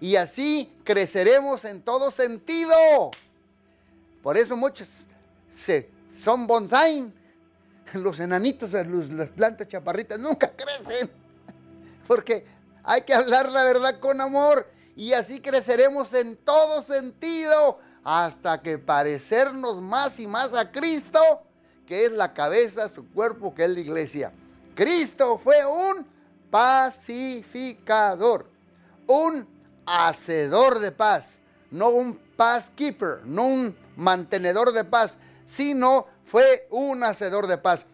y 0.00 0.16
así 0.16 0.74
creceremos 0.84 1.66
en 1.66 1.82
todo 1.82 2.10
sentido. 2.10 2.74
Por 4.22 4.38
eso 4.38 4.56
muchos 4.56 5.06
se, 5.52 5.90
son 6.14 6.46
bonsai. 6.46 7.12
Los 7.92 8.20
enanitos, 8.20 8.72
las 8.72 9.28
plantas 9.28 9.68
chaparritas 9.68 10.18
nunca 10.18 10.50
crecen. 10.52 11.10
Porque 12.06 12.46
hay 12.82 13.02
que 13.02 13.12
hablar 13.12 13.50
la 13.50 13.64
verdad 13.64 14.00
con 14.00 14.20
amor. 14.20 14.66
Y 14.96 15.12
así 15.12 15.40
creceremos 15.40 16.14
en 16.14 16.36
todo 16.36 16.82
sentido 16.82 17.80
hasta 18.02 18.62
que 18.62 18.78
parecernos 18.78 19.80
más 19.80 20.18
y 20.18 20.26
más 20.26 20.54
a 20.54 20.70
Cristo, 20.70 21.20
que 21.90 22.04
es 22.04 22.12
la 22.12 22.32
cabeza, 22.34 22.88
su 22.88 23.10
cuerpo, 23.10 23.52
que 23.52 23.64
es 23.64 23.70
la 23.70 23.80
iglesia. 23.80 24.32
Cristo 24.76 25.40
fue 25.42 25.66
un 25.66 26.06
pacificador, 26.48 28.48
un 29.08 29.44
hacedor 29.84 30.78
de 30.78 30.92
paz, 30.92 31.40
no 31.72 31.88
un 31.88 32.20
keeper, 32.76 33.22
no 33.24 33.44
un 33.44 33.76
mantenedor 33.96 34.72
de 34.72 34.84
paz, 34.84 35.18
sino 35.44 36.06
fue 36.24 36.68
un 36.70 37.02
hacedor 37.02 37.48
de 37.48 37.58
paz. 37.58 37.86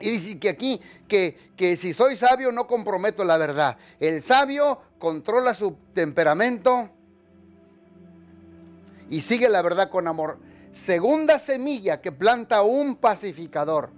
Y 0.00 0.10
dice 0.10 0.40
que 0.40 0.48
aquí, 0.48 0.80
que, 1.06 1.52
que 1.56 1.76
si 1.76 1.94
soy 1.94 2.16
sabio 2.16 2.50
no 2.50 2.66
comprometo 2.66 3.22
la 3.22 3.36
verdad. 3.36 3.76
El 4.00 4.20
sabio 4.24 4.82
controla 4.98 5.54
su 5.54 5.76
temperamento 5.94 6.90
y 9.08 9.20
sigue 9.20 9.48
la 9.48 9.62
verdad 9.62 9.90
con 9.90 10.08
amor. 10.08 10.38
Segunda 10.72 11.38
semilla 11.38 12.00
que 12.00 12.12
planta 12.12 12.62
un 12.62 12.96
pacificador, 12.96 13.90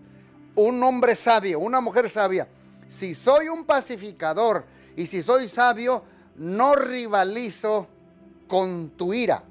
un 0.57 0.83
hombre 0.83 1.15
sabio, 1.15 1.61
una 1.61 1.81
mujer 1.81 2.11
sabia. 2.11 2.49
Si 2.89 3.15
soy 3.15 3.49
un 3.49 3.65
pacificador 3.65 4.65
y 4.97 5.07
si 5.07 5.23
soy 5.23 5.49
sabio, 5.49 6.03
no 6.35 6.75
rivalizo 6.75 7.87
con 8.49 8.91
tu 8.91 9.15
ira. 9.15 9.45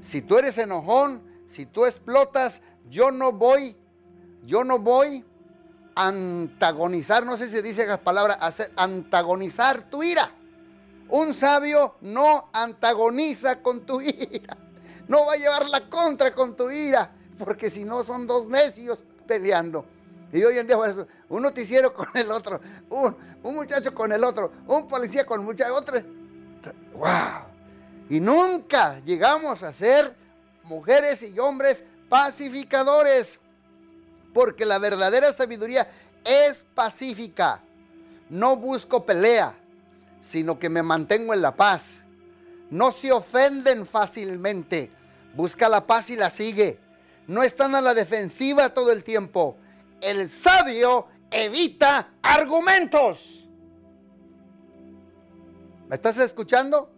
Si 0.00 0.20
tú 0.20 0.36
eres 0.36 0.58
enojón, 0.58 1.22
si 1.46 1.64
tú 1.64 1.86
explotas, 1.86 2.60
yo 2.90 3.12
no 3.12 3.30
voy, 3.30 3.76
yo 4.44 4.64
no 4.64 4.80
voy 4.80 5.24
a 5.94 6.08
antagonizar, 6.08 7.24
no 7.24 7.36
sé 7.36 7.48
si 7.48 7.62
dice 7.62 7.86
las 7.86 8.00
palabras, 8.00 8.38
hacer, 8.40 8.72
antagonizar 8.74 9.88
tu 9.88 10.02
ira. 10.02 10.32
Un 11.08 11.34
sabio 11.34 11.94
no 12.00 12.48
antagoniza 12.52 13.62
con 13.62 13.86
tu 13.86 14.00
ira. 14.00 14.56
No 15.08 15.26
va 15.26 15.34
a 15.34 15.36
llevar 15.36 15.68
la 15.68 15.88
contra 15.88 16.34
con 16.34 16.56
tu 16.56 16.70
ira, 16.70 17.10
porque 17.38 17.70
si 17.70 17.84
no 17.84 18.02
son 18.02 18.26
dos 18.26 18.46
necios 18.48 19.04
peleando. 19.26 19.84
Y 20.32 20.42
hoy 20.44 20.58
en 20.58 20.66
día 20.66 20.78
un 21.28 21.42
noticiero 21.42 21.92
con 21.92 22.08
el 22.14 22.30
otro, 22.30 22.60
un, 22.88 23.16
muchacho 23.42 23.92
con 23.94 24.12
el 24.12 24.24
otro, 24.24 24.50
un 24.66 24.88
policía 24.88 25.26
con 25.26 25.44
muchacho, 25.44 25.74
otro. 25.74 26.00
¡Wow! 26.94 27.52
Y 28.08 28.18
nunca 28.20 29.00
llegamos 29.04 29.62
a 29.62 29.72
ser 29.72 30.14
mujeres 30.64 31.22
y 31.22 31.38
hombres 31.38 31.84
pacificadores, 32.08 33.38
porque 34.32 34.64
la 34.64 34.78
verdadera 34.78 35.32
sabiduría 35.32 35.90
es 36.24 36.64
pacífica. 36.74 37.60
No 38.30 38.56
busco 38.56 39.04
pelea, 39.04 39.54
sino 40.22 40.58
que 40.58 40.70
me 40.70 40.82
mantengo 40.82 41.34
en 41.34 41.42
la 41.42 41.54
paz. 41.54 42.02
No 42.72 42.90
se 42.90 43.12
ofenden 43.12 43.86
fácilmente. 43.86 44.90
Busca 45.34 45.68
la 45.68 45.86
paz 45.86 46.08
y 46.08 46.16
la 46.16 46.30
sigue. 46.30 46.78
No 47.26 47.42
están 47.42 47.74
a 47.74 47.82
la 47.82 47.92
defensiva 47.92 48.72
todo 48.72 48.90
el 48.92 49.04
tiempo. 49.04 49.58
El 50.00 50.26
sabio 50.30 51.06
evita 51.30 52.14
argumentos. 52.22 53.46
¿Me 55.86 55.96
estás 55.96 56.16
escuchando? 56.16 56.90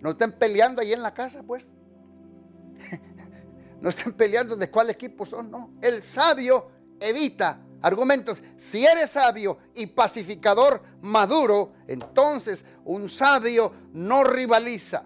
No 0.00 0.10
estén 0.10 0.32
peleando 0.32 0.82
ahí 0.82 0.92
en 0.92 1.02
la 1.02 1.14
casa, 1.14 1.42
pues. 1.42 1.72
No 3.80 3.88
estén 3.88 4.12
peleando 4.12 4.56
de 4.56 4.70
cuál 4.70 4.90
equipo 4.90 5.24
son, 5.24 5.50
no. 5.50 5.72
El 5.80 6.02
sabio 6.02 6.70
evita 7.00 7.60
argumentos. 7.82 8.42
Si 8.56 8.84
eres 8.84 9.10
sabio 9.10 9.58
y 9.74 9.86
pacificador 9.86 10.82
maduro, 11.00 11.72
entonces 11.86 12.64
un 12.84 13.08
sabio 13.08 13.72
no 13.92 14.24
rivaliza. 14.24 15.04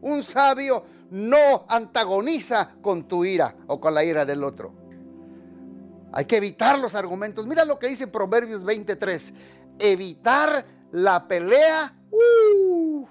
Un 0.00 0.22
sabio 0.22 0.84
no 1.10 1.64
antagoniza 1.68 2.74
con 2.82 3.06
tu 3.08 3.24
ira 3.24 3.56
o 3.66 3.80
con 3.80 3.94
la 3.94 4.04
ira 4.04 4.24
del 4.24 4.44
otro. 4.44 4.72
Hay 6.12 6.26
que 6.26 6.36
evitar 6.36 6.78
los 6.78 6.94
argumentos. 6.94 7.46
Mira 7.46 7.64
lo 7.64 7.78
que 7.78 7.88
dice 7.88 8.06
Proverbios 8.06 8.62
23. 8.62 9.32
Evitar 9.78 10.64
la 10.92 11.26
pelea 11.26 11.92
uh, 12.10 13.06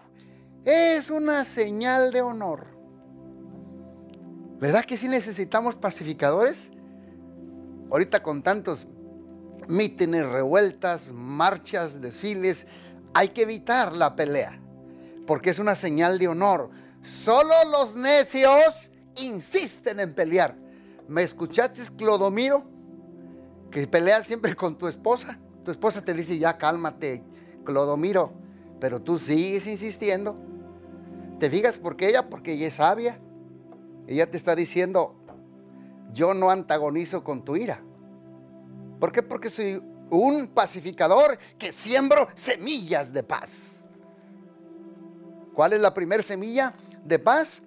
es 0.63 1.09
una 1.09 1.43
señal 1.43 2.11
de 2.13 2.21
honor. 2.21 2.67
¿Verdad 4.59 4.85
que 4.85 4.95
sí 4.95 5.09
necesitamos 5.09 5.75
pacificadores? 5.75 6.71
Ahorita 7.91 8.23
con 8.23 8.41
tantos 8.41 8.87
mítines, 9.67 10.25
revueltas, 10.25 11.11
marchas, 11.11 12.01
desfiles, 12.01 12.67
hay 13.13 13.29
que 13.29 13.43
evitar 13.43 13.95
la 13.95 14.15
pelea, 14.15 14.59
porque 15.27 15.49
es 15.49 15.59
una 15.59 15.75
señal 15.75 16.19
de 16.19 16.27
honor. 16.27 16.69
Solo 17.03 17.53
los 17.71 17.95
necios 17.95 18.91
insisten 19.17 19.99
en 19.99 20.13
pelear. 20.13 20.55
¿Me 21.07 21.23
escuchaste, 21.23 21.81
Clodomiro? 21.97 22.63
Que 23.71 23.87
peleas 23.87 24.25
siempre 24.25 24.55
con 24.55 24.77
tu 24.77 24.87
esposa. 24.87 25.37
Tu 25.65 25.71
esposa 25.71 26.03
te 26.03 26.13
dice, 26.13 26.37
ya 26.37 26.57
cálmate, 26.57 27.23
Clodomiro. 27.65 28.33
Pero 28.79 29.01
tú 29.01 29.19
sigues 29.19 29.67
insistiendo. 29.67 30.37
¿Te 31.39 31.49
fijas 31.49 31.77
por 31.77 31.95
qué 31.95 32.09
ella? 32.09 32.29
Porque 32.29 32.53
ella 32.53 32.67
es 32.67 32.75
sabia. 32.75 33.19
Ella 34.07 34.29
te 34.29 34.37
está 34.37 34.55
diciendo, 34.55 35.15
yo 36.13 36.33
no 36.33 36.51
antagonizo 36.51 37.23
con 37.23 37.43
tu 37.43 37.55
ira. 37.55 37.81
¿Por 39.03 39.11
qué? 39.11 39.21
Porque 39.21 39.49
soy 39.49 39.83
un 40.11 40.47
pacificador 40.47 41.37
que 41.57 41.73
siembro 41.73 42.29
semillas 42.35 43.11
de 43.11 43.21
paz. 43.21 43.83
¿Cuál 45.53 45.73
es 45.73 45.81
la 45.81 45.93
primera 45.93 46.23
semilla 46.23 46.73
de 47.03 47.19
paz? 47.19 47.61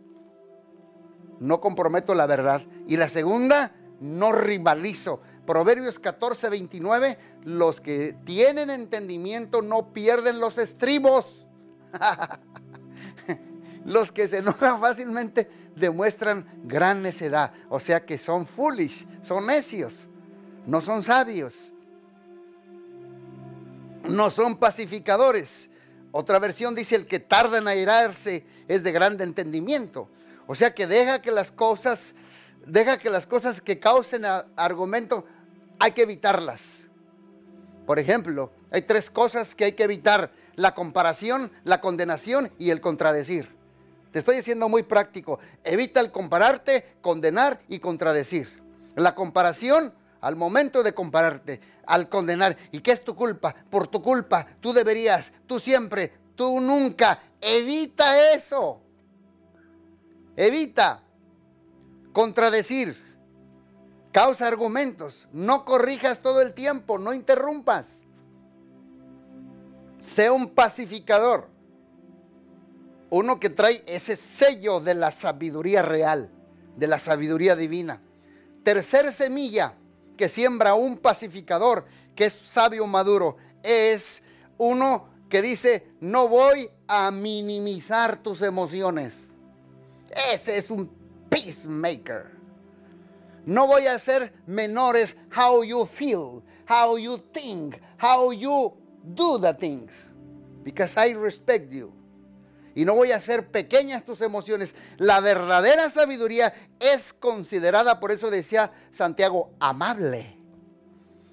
No 1.38 1.60
comprometo 1.60 2.14
la 2.14 2.24
verdad. 2.24 2.62
Y 2.86 2.96
la 2.96 3.10
segunda, 3.10 3.74
no 4.00 4.32
rivalizo. 4.32 5.20
Proverbios 5.44 5.98
14, 5.98 6.48
29, 6.48 7.18
los 7.44 7.82
que 7.82 8.16
tienen 8.24 8.70
entendimiento 8.70 9.60
no 9.60 9.92
pierden 9.92 10.40
los 10.40 10.56
estribos. 10.56 11.46
los 13.84 14.10
que 14.10 14.26
se 14.26 14.38
enojan 14.38 14.80
fácilmente 14.80 15.50
demuestran 15.74 16.62
gran 16.64 17.02
necedad. 17.02 17.52
O 17.68 17.78
sea 17.78 18.06
que 18.06 18.16
son 18.16 18.46
foolish, 18.46 19.06
son 19.20 19.46
necios 19.48 20.08
no 20.66 20.82
son 20.82 21.02
sabios, 21.02 21.72
no 24.04 24.30
son 24.30 24.56
pacificadores. 24.56 25.70
Otra 26.12 26.38
versión 26.38 26.74
dice 26.74 26.96
el 26.96 27.06
que 27.06 27.20
tarda 27.20 27.58
en 27.58 27.68
airarse 27.68 28.44
es 28.68 28.82
de 28.82 28.92
grande 28.92 29.24
entendimiento. 29.24 30.08
O 30.46 30.54
sea 30.54 30.74
que 30.74 30.86
deja 30.86 31.22
que 31.22 31.30
las 31.30 31.50
cosas, 31.50 32.14
deja 32.66 32.98
que 32.98 33.10
las 33.10 33.26
cosas 33.26 33.60
que 33.60 33.78
causen 33.78 34.24
argumento, 34.24 35.24
hay 35.78 35.92
que 35.92 36.02
evitarlas. 36.02 36.86
Por 37.86 37.98
ejemplo, 37.98 38.50
hay 38.70 38.82
tres 38.82 39.10
cosas 39.10 39.54
que 39.54 39.64
hay 39.64 39.72
que 39.72 39.84
evitar. 39.84 40.32
La 40.56 40.74
comparación, 40.74 41.52
la 41.64 41.82
condenación 41.82 42.50
y 42.58 42.70
el 42.70 42.80
contradecir. 42.80 43.54
Te 44.10 44.20
estoy 44.20 44.36
diciendo 44.36 44.70
muy 44.70 44.82
práctico. 44.82 45.38
Evita 45.62 46.00
el 46.00 46.10
compararte, 46.10 46.96
condenar 47.02 47.60
y 47.68 47.78
contradecir. 47.78 48.48
La 48.94 49.14
comparación 49.14 49.92
al 50.20 50.36
momento 50.36 50.82
de 50.82 50.94
compararte, 50.94 51.60
al 51.86 52.08
condenar, 52.08 52.56
¿y 52.72 52.80
qué 52.80 52.92
es 52.92 53.04
tu 53.04 53.14
culpa? 53.14 53.54
Por 53.70 53.88
tu 53.88 54.02
culpa, 54.02 54.46
tú 54.60 54.72
deberías, 54.72 55.32
tú 55.46 55.60
siempre, 55.60 56.12
tú 56.34 56.60
nunca. 56.60 57.20
Evita 57.40 58.32
eso. 58.34 58.80
Evita 60.36 61.02
contradecir. 62.12 62.96
Causa 64.12 64.46
argumentos. 64.46 65.28
No 65.32 65.64
corrijas 65.64 66.22
todo 66.22 66.40
el 66.40 66.54
tiempo, 66.54 66.98
no 66.98 67.12
interrumpas. 67.12 68.04
Sé 70.02 70.30
un 70.30 70.48
pacificador. 70.48 71.48
Uno 73.10 73.38
que 73.38 73.50
trae 73.50 73.82
ese 73.86 74.16
sello 74.16 74.80
de 74.80 74.94
la 74.94 75.10
sabiduría 75.10 75.82
real, 75.82 76.30
de 76.76 76.86
la 76.86 76.98
sabiduría 76.98 77.54
divina. 77.54 78.00
Tercer 78.62 79.12
semilla, 79.12 79.74
que 80.16 80.28
siembra 80.28 80.74
un 80.74 80.98
pacificador, 80.98 81.86
que 82.14 82.26
es 82.26 82.32
sabio 82.32 82.86
maduro, 82.86 83.36
es 83.62 84.22
uno 84.58 85.08
que 85.28 85.42
dice, 85.42 85.92
no 86.00 86.28
voy 86.28 86.70
a 86.88 87.10
minimizar 87.10 88.22
tus 88.22 88.42
emociones. 88.42 89.32
Ese 90.32 90.56
es 90.56 90.70
un 90.70 90.90
peacemaker. 91.28 92.30
No 93.44 93.66
voy 93.66 93.86
a 93.86 93.94
hacer 93.94 94.32
menores 94.46 95.16
how 95.36 95.62
you 95.62 95.86
feel, 95.86 96.42
how 96.68 96.96
you 96.96 97.18
think, 97.32 97.76
how 98.00 98.32
you 98.32 98.72
do 99.04 99.38
the 99.38 99.52
things, 99.54 100.12
because 100.64 100.96
I 100.96 101.12
respect 101.14 101.72
you 101.72 101.92
y 102.76 102.84
no 102.84 102.94
voy 102.94 103.10
a 103.10 103.16
hacer 103.16 103.46
pequeñas 103.46 104.04
tus 104.04 104.20
emociones. 104.20 104.74
La 104.98 105.20
verdadera 105.20 105.90
sabiduría 105.90 106.52
es 106.78 107.14
considerada, 107.14 107.98
por 107.98 108.12
eso 108.12 108.30
decía 108.30 108.70
Santiago, 108.92 109.50
amable. 109.58 110.36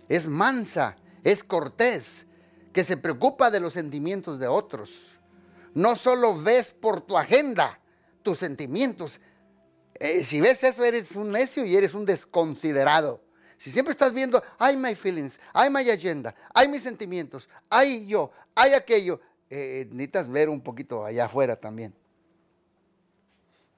Es 0.07 0.29
mansa, 0.29 0.95
es 1.21 1.43
cortés, 1.43 2.25
que 2.71 2.85
se 2.85 2.95
preocupa 2.95 3.51
de 3.51 3.59
los 3.59 3.73
sentimientos 3.73 4.39
de 4.39 4.47
otros. 4.47 4.89
No 5.73 5.97
solo 5.97 6.41
ves 6.41 6.71
por 6.71 7.01
tu 7.01 7.17
agenda 7.17 7.77
tus 8.21 8.39
sentimientos. 8.39 9.19
Eh, 9.95 10.23
si 10.23 10.39
ves 10.39 10.63
eso, 10.63 10.85
eres 10.85 11.13
un 11.17 11.31
necio 11.31 11.65
y 11.65 11.75
eres 11.75 11.93
un 11.93 12.05
desconsiderado. 12.05 13.21
Si 13.57 13.69
siempre 13.69 13.91
estás 13.91 14.13
viendo, 14.13 14.41
hay 14.57 14.77
my 14.77 14.95
feelings, 14.95 15.41
hay 15.51 15.69
my 15.69 15.89
agenda, 15.89 16.33
hay 16.53 16.69
mis 16.69 16.83
sentimientos, 16.83 17.49
hay 17.69 18.05
yo, 18.05 18.31
hay 18.55 18.73
aquello, 18.73 19.19
eh, 19.55 19.87
necesitas 19.91 20.29
ver 20.29 20.49
un 20.49 20.61
poquito 20.61 21.05
allá 21.05 21.25
afuera 21.25 21.55
también. 21.55 21.93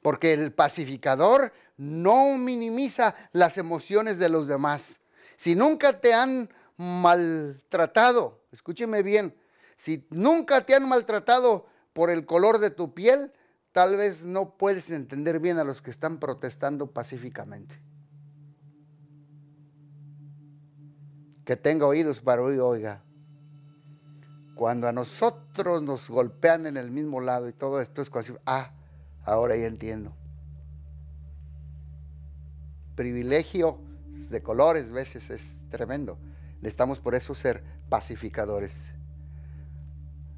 Porque 0.01 0.31
el 0.31 0.53
pacificador 0.53 1.51
no 1.75 2.37
minimiza 2.37 3.13
las 3.33 3.57
emociones 3.57 4.17
de 4.17 4.29
los 4.29 4.47
demás. 4.47 5.01
Si 5.35 5.53
nunca 5.53 5.99
te 5.99 6.13
han 6.13 6.49
maltratado, 6.77 8.41
escúcheme 8.53 9.03
bien, 9.03 9.35
si 9.75 10.07
nunca 10.11 10.65
te 10.65 10.75
han 10.75 10.87
maltratado 10.87 11.65
por 11.91 12.09
el 12.09 12.25
color 12.25 12.59
de 12.59 12.71
tu 12.71 12.93
piel, 12.93 13.33
tal 13.73 13.97
vez 13.97 14.23
no 14.23 14.55
puedes 14.55 14.89
entender 14.91 15.41
bien 15.41 15.57
a 15.57 15.65
los 15.65 15.81
que 15.81 15.91
están 15.91 16.19
protestando 16.19 16.87
pacíficamente. 16.87 17.77
Que 21.43 21.57
tenga 21.57 21.85
oídos 21.85 22.21
para 22.21 22.41
oír, 22.41 22.61
oiga. 22.61 23.04
Cuando 24.55 24.87
a 24.87 24.93
nosotros 24.93 25.83
nos 25.83 26.09
golpean 26.09 26.65
en 26.65 26.77
el 26.77 26.89
mismo 26.89 27.19
lado 27.19 27.49
y 27.49 27.53
todo 27.53 27.81
esto 27.81 28.01
es 28.01 28.09
así, 28.13 28.33
ah, 28.45 28.71
ahora 29.25 29.57
ya 29.57 29.67
entiendo. 29.67 30.13
Privilegio 32.95 33.79
de 34.29 34.41
colores 34.41 34.91
veces 34.91 35.29
es 35.29 35.65
tremendo. 35.69 36.17
Necesitamos 36.61 36.99
por 36.99 37.15
eso 37.15 37.35
ser 37.35 37.63
pacificadores. 37.89 38.91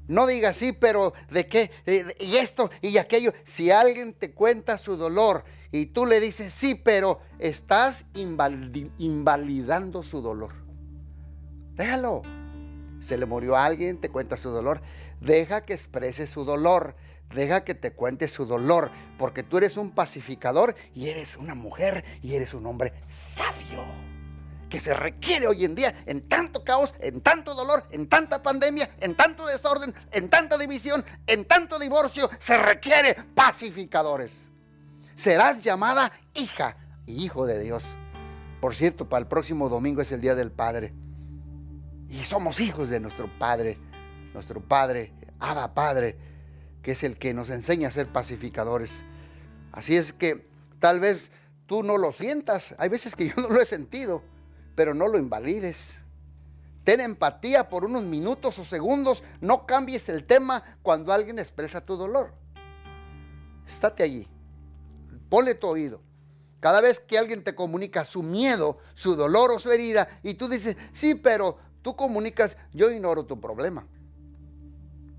No 0.08 0.26
diga 0.26 0.52
sí, 0.52 0.72
pero 0.72 1.12
¿de 1.30 1.46
qué? 1.46 1.70
Y 2.18 2.36
esto 2.36 2.70
y 2.82 2.96
aquello. 2.98 3.32
Si 3.44 3.70
alguien 3.70 4.14
te 4.14 4.32
cuenta 4.32 4.78
su 4.78 4.96
dolor 4.96 5.44
y 5.70 5.86
tú 5.86 6.06
le 6.06 6.18
dices 6.18 6.52
sí, 6.52 6.74
pero 6.74 7.20
estás 7.38 8.04
invalidando 8.98 10.02
su 10.02 10.20
dolor. 10.20 10.54
Déjalo. 11.74 12.22
Se 13.00 13.16
le 13.16 13.26
murió 13.26 13.56
a 13.56 13.64
alguien, 13.64 14.00
te 14.00 14.08
cuenta 14.08 14.36
su 14.36 14.50
dolor. 14.50 14.80
Deja 15.20 15.64
que 15.64 15.74
exprese 15.74 16.26
su 16.26 16.44
dolor. 16.44 16.94
Deja 17.34 17.62
que 17.62 17.74
te 17.74 17.92
cuente 17.92 18.26
su 18.26 18.46
dolor, 18.46 18.90
porque 19.18 19.42
tú 19.42 19.58
eres 19.58 19.76
un 19.76 19.90
pacificador 19.90 20.74
y 20.94 21.10
eres 21.10 21.36
una 21.36 21.54
mujer 21.54 22.02
y 22.22 22.34
eres 22.34 22.54
un 22.54 22.64
hombre 22.64 22.94
sabio 23.06 23.84
que 24.68 24.80
se 24.80 24.94
requiere 24.94 25.46
hoy 25.46 25.64
en 25.64 25.74
día 25.74 25.94
en 26.06 26.28
tanto 26.28 26.64
caos, 26.64 26.94
en 27.00 27.20
tanto 27.20 27.54
dolor, 27.54 27.84
en 27.90 28.08
tanta 28.08 28.42
pandemia, 28.42 28.88
en 29.00 29.14
tanto 29.14 29.46
desorden, 29.46 29.94
en 30.12 30.28
tanta 30.28 30.58
división, 30.58 31.04
en 31.26 31.44
tanto 31.44 31.78
divorcio, 31.78 32.30
se 32.38 32.58
requiere 32.58 33.14
pacificadores. 33.34 34.50
Serás 35.14 35.64
llamada 35.64 36.12
hija 36.34 36.76
y 37.06 37.24
hijo 37.24 37.46
de 37.46 37.60
Dios. 37.60 37.84
Por 38.60 38.74
cierto, 38.74 39.08
para 39.08 39.20
el 39.20 39.26
próximo 39.26 39.68
domingo 39.68 40.00
es 40.00 40.12
el 40.12 40.20
Día 40.20 40.34
del 40.34 40.52
Padre. 40.52 40.92
Y 42.08 42.22
somos 42.22 42.60
hijos 42.60 42.88
de 42.88 43.00
nuestro 43.00 43.30
Padre, 43.38 43.78
nuestro 44.32 44.60
Padre, 44.60 45.12
Abba 45.38 45.74
Padre, 45.74 46.16
que 46.82 46.92
es 46.92 47.04
el 47.04 47.18
que 47.18 47.34
nos 47.34 47.50
enseña 47.50 47.88
a 47.88 47.90
ser 47.92 48.08
pacificadores. 48.08 49.04
Así 49.72 49.96
es 49.96 50.12
que 50.12 50.48
tal 50.78 51.00
vez 51.00 51.30
tú 51.66 51.82
no 51.82 51.98
lo 51.98 52.12
sientas. 52.12 52.74
Hay 52.78 52.88
veces 52.88 53.14
que 53.14 53.28
yo 53.28 53.34
no 53.36 53.50
lo 53.50 53.60
he 53.60 53.66
sentido 53.66 54.22
pero 54.78 54.94
no 54.94 55.08
lo 55.08 55.18
invalides. 55.18 55.98
Ten 56.84 57.00
empatía 57.00 57.68
por 57.68 57.84
unos 57.84 58.04
minutos 58.04 58.60
o 58.60 58.64
segundos. 58.64 59.24
No 59.40 59.66
cambies 59.66 60.08
el 60.08 60.22
tema 60.22 60.62
cuando 60.82 61.12
alguien 61.12 61.40
expresa 61.40 61.84
tu 61.84 61.96
dolor. 61.96 62.32
Estate 63.66 64.04
allí. 64.04 64.28
Ponle 65.28 65.56
tu 65.56 65.66
oído. 65.66 66.00
Cada 66.60 66.80
vez 66.80 67.00
que 67.00 67.18
alguien 67.18 67.42
te 67.42 67.56
comunica 67.56 68.04
su 68.04 68.22
miedo, 68.22 68.78
su 68.94 69.16
dolor 69.16 69.50
o 69.50 69.58
su 69.58 69.72
herida, 69.72 70.20
y 70.22 70.34
tú 70.34 70.48
dices, 70.48 70.76
sí, 70.92 71.16
pero 71.16 71.58
tú 71.82 71.96
comunicas, 71.96 72.56
yo 72.72 72.90
ignoro 72.90 73.24
tu 73.24 73.40
problema. 73.40 73.86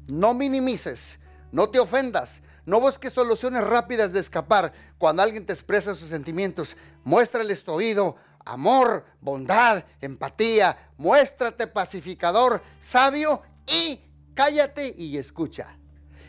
No 0.08 0.34
minimices, 0.34 1.20
no 1.52 1.70
te 1.70 1.80
ofendas, 1.80 2.42
no 2.66 2.80
busques 2.80 3.14
soluciones 3.14 3.64
rápidas 3.64 4.14
de 4.14 4.20
escapar 4.20 4.74
cuando 4.98 5.22
alguien 5.22 5.46
te 5.46 5.54
expresa 5.54 5.96
sus 5.96 6.10
sentimientos. 6.10 6.76
Muéstrales 7.04 7.64
tu 7.64 7.72
oído, 7.72 8.16
amor, 8.46 9.06
bondad, 9.22 9.84
empatía. 10.02 10.92
Muéstrate 10.98 11.68
pacificador, 11.68 12.62
sabio 12.80 13.42
y 13.68 14.02
cállate 14.34 14.94
y 14.98 15.18
escucha. 15.18 15.78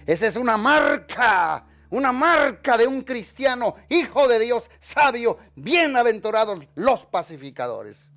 Esa 0.07 0.27
es 0.27 0.37
una 0.37 0.57
marca, 0.57 1.67
una 1.91 2.13
marca 2.13 2.77
de 2.77 2.87
un 2.87 3.03
cristiano, 3.03 3.77
hijo 3.89 4.27
de 4.29 4.39
Dios, 4.39 4.71
sabio, 4.79 5.39
bienaventurados 5.55 6.67
los 6.75 7.05
pacificadores. 7.07 8.11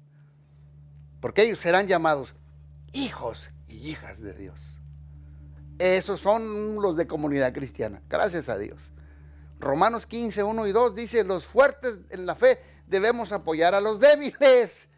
Porque 1.23 1.43
ellos 1.43 1.59
serán 1.59 1.88
llamados 1.88 2.36
hijos 2.91 3.49
y 3.69 3.91
hijas 3.91 4.19
de 4.19 4.33
Dios. 4.33 4.77
Esos 5.79 6.19
son 6.19 6.75
los 6.81 6.97
de 6.97 7.07
comunidad 7.07 7.53
cristiana, 7.53 8.01
gracias 8.09 8.49
a 8.49 8.57
Dios. 8.57 8.91
Romanos 9.57 10.05
15, 10.05 10.43
1 10.43 10.67
y 10.67 10.73
2 10.73 10.95
dice, 10.95 11.23
los 11.23 11.45
fuertes 11.45 11.99
en 12.09 12.25
la 12.25 12.36
fe 12.36 12.59
debemos 12.88 13.31
apoyar 13.31 13.73
a 13.73 13.79
los 13.79 14.01
débiles. 14.01 14.89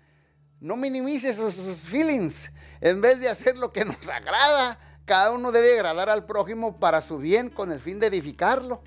No 0.60 0.76
minimices 0.76 1.36
sus, 1.36 1.82
feelings. 1.82 2.52
En 2.82 3.02
vez 3.02 3.20
de 3.20 3.30
hacer 3.30 3.60
lo 3.60 3.72
que 3.72 3.86
nos 3.86 4.10
agrada, 4.10 4.80
cada 5.06 5.30
uno 5.30 5.52
debe 5.52 5.76
agradar 5.76 6.10
al 6.10 6.26
prójimo 6.26 6.80
para 6.80 7.04
su 7.04 7.20
bien 7.20 7.52
con 7.52 7.72
el 7.72 7.80
fin 7.80 8.00
de 8.00 8.08
edificarlo. 8.08 8.82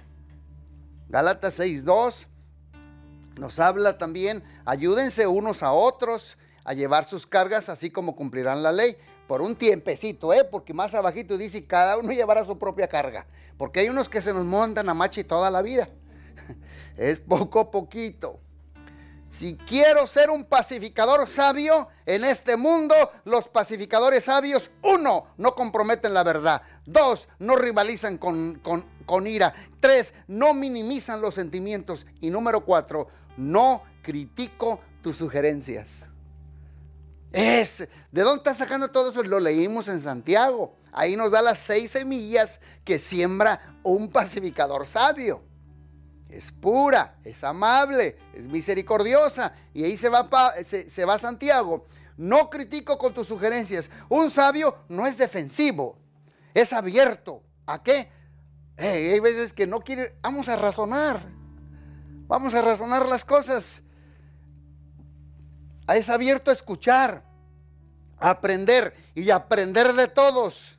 Gálatas 1.09 1.61
6.2 1.61 2.27
nos 3.39 3.61
habla 3.61 3.97
también, 3.97 4.43
ayúdense 4.65 5.29
unos 5.29 5.63
a 5.63 5.71
otros 5.71 6.37
a 6.69 6.75
llevar 6.75 7.07
sus 7.07 7.27
cargas 7.27 7.71
así 7.71 7.89
como 7.89 8.15
cumplirán 8.15 8.63
la 8.63 8.73
ley. 8.73 8.95
Por 9.27 9.41
un 9.41 9.57
tiempecito, 9.57 10.35
¿eh? 10.35 10.45
Porque 10.45 10.75
más 10.75 10.95
abajito 10.95 11.39
dice, 11.39 11.67
cada 11.67 11.97
uno 11.97 12.13
llevará 12.13 12.45
su 12.45 12.59
propia 12.59 12.89
carga. 12.89 13.27
Porque 13.57 13.81
hay 13.81 13.89
unos 13.89 14.11
que 14.11 14.21
se 14.21 14.35
nos 14.35 14.45
montan 14.45 14.87
a 14.87 14.93
machi 14.93 15.25
toda 15.25 15.51
la 15.51 15.63
vida. 15.63 15.89
Es 16.99 17.21
poco 17.21 17.61
a 17.61 17.71
poquito. 17.71 18.39
Si 19.31 19.57
quiero 19.57 20.07
ser 20.07 20.29
un 20.29 20.45
pacificador 20.45 21.27
sabio 21.27 21.89
en 22.05 22.25
este 22.25 22.59
mundo, 22.59 22.95
los 23.25 23.49
pacificadores 23.49 24.25
sabios, 24.25 24.71
uno, 24.83 25.29
no 25.39 25.55
comprometen 25.55 26.13
la 26.13 26.23
verdad. 26.23 26.61
Dos, 26.85 27.29
no 27.39 27.57
rivalizan 27.57 28.19
con, 28.19 28.61
con 29.07 29.27
ira. 29.27 29.55
Tres, 29.81 30.13
no 30.27 30.53
minimizan 30.53 31.23
los 31.23 31.35
sentimientos. 31.35 32.05
Y 32.21 32.29
número 32.29 32.67
cuatro, 32.67 33.09
no 33.39 33.85
critico 34.03 34.81
tus 35.03 35.17
sugerencias. 35.17 36.08
Es, 37.33 37.89
¿de 38.11 38.23
dónde 38.23 38.39
está 38.39 38.55
sacando 38.55 38.91
todo 38.91 39.11
eso? 39.11 39.23
Lo 39.23 39.41
leímos 39.41 39.89
en 39.89 40.01
Santiago. 40.01 40.75
Ahí 40.93 41.17
nos 41.17 41.31
da 41.31 41.43
las 41.43 41.59
seis 41.59 41.91
semillas 41.91 42.61
que 42.85 42.99
siembra 42.99 43.77
un 43.83 44.11
pacificador 44.11 44.87
sabio 44.87 45.43
es 46.29 46.53
pura, 46.53 47.19
es 47.25 47.43
amable, 47.43 48.17
es 48.35 48.45
misericordiosa. 48.45 49.53
Y 49.73 49.85
ahí 49.85 49.97
se 49.97 50.09
va, 50.09 50.29
se, 50.63 51.05
va 51.05 51.19
Santiago. 51.19 51.87
No 52.17 52.51
critico 52.51 52.99
con 52.99 53.15
tus 53.15 53.29
sugerencias. 53.29 53.91
Un 54.09 54.31
sabio 54.31 54.77
no 54.89 55.07
es 55.07 55.17
defensivo, 55.17 55.99
es 56.55 56.73
abierto. 56.73 57.43
¿A 57.67 57.83
qué? 57.83 58.11
hay 58.77 59.19
veces 59.19 59.53
que 59.53 59.67
no 59.67 59.81
quiere, 59.81 60.17
vamos 60.23 60.49
a 60.49 60.57
razonar. 60.57 61.21
Vamos 62.27 62.55
a 62.55 62.63
razonar 62.63 63.09
las 63.09 63.25
cosas. 63.25 63.83
Es 65.95 66.11
abierto 66.11 66.51
a 66.51 66.55
escuchar, 66.55 67.25
a 68.19 68.31
aprender 68.31 68.95
y 69.15 69.31
aprender 69.31 69.95
de 69.95 70.09
todos. 70.09 70.79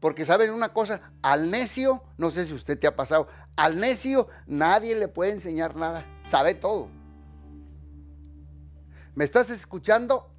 Porque 0.00 0.24
saben 0.24 0.50
una 0.50 0.72
cosa, 0.72 1.12
al 1.22 1.50
necio, 1.50 2.02
no 2.18 2.30
sé 2.30 2.46
si 2.46 2.52
usted 2.52 2.78
te 2.78 2.86
ha 2.86 2.94
pasado, 2.94 3.28
al 3.56 3.80
necio 3.80 4.28
nadie 4.46 4.94
le 4.94 5.08
puede 5.08 5.32
enseñar 5.32 5.74
nada, 5.76 6.06
sabe 6.26 6.54
todo. 6.54 6.88
¿Me 9.14 9.24
estás 9.24 9.48
escuchando? 9.48 10.30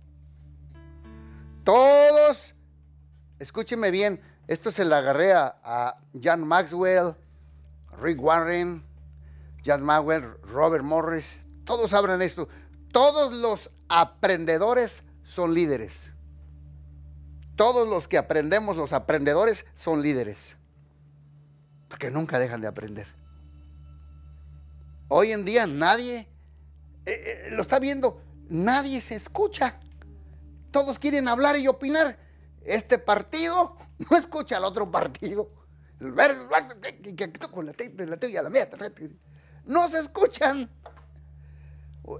Todos, 1.64 2.54
escúcheme 3.40 3.90
bien, 3.90 4.22
esto 4.48 4.72
se 4.72 4.86
le 4.86 4.96
agarré 4.96 5.34
a, 5.34 5.98
John 6.24 6.48
Maxwell, 6.48 7.16
Rick 8.00 8.22
Warren, 8.22 8.86
John 9.66 9.84
Maxwell, 9.84 10.38
Robert 10.44 10.84
Morris, 10.84 11.44
todos 11.66 11.92
hablan 11.92 12.22
esto. 12.22 12.48
Todos 12.92 13.34
los 13.34 13.72
aprendedores 13.90 15.04
son 15.24 15.54
líderes. 15.54 16.14
Todos 17.56 17.88
los 17.88 18.08
que 18.08 18.18
aprendemos, 18.18 18.78
los 18.78 18.94
aprendedores, 18.94 19.66
son 19.74 20.02
líderes. 20.02 20.58
Porque 21.90 22.12
nunca 22.12 22.40
dejan 22.40 22.62
de 22.62 22.68
aprender. 22.68 23.08
Hoy 25.08 25.32
en 25.32 25.46
día 25.46 25.66
nadie, 25.66 26.28
eh, 27.06 27.48
eh, 27.48 27.50
lo 27.52 27.62
está 27.62 27.80
viendo, 27.80 28.22
nadie 28.50 29.02
se 29.02 29.16
escucha. 29.16 29.80
Todos 30.72 31.00
quieren 31.00 31.28
hablar 31.28 31.58
y 31.58 31.68
opinar. 31.68 32.20
Este 32.64 33.00
partido 33.00 33.78
no 33.98 34.18
escucha 34.18 34.58
al 34.58 34.66
otro 34.66 34.92
partido. 34.92 35.50
No 39.66 39.88
se 39.90 40.00
escuchan. 40.00 40.70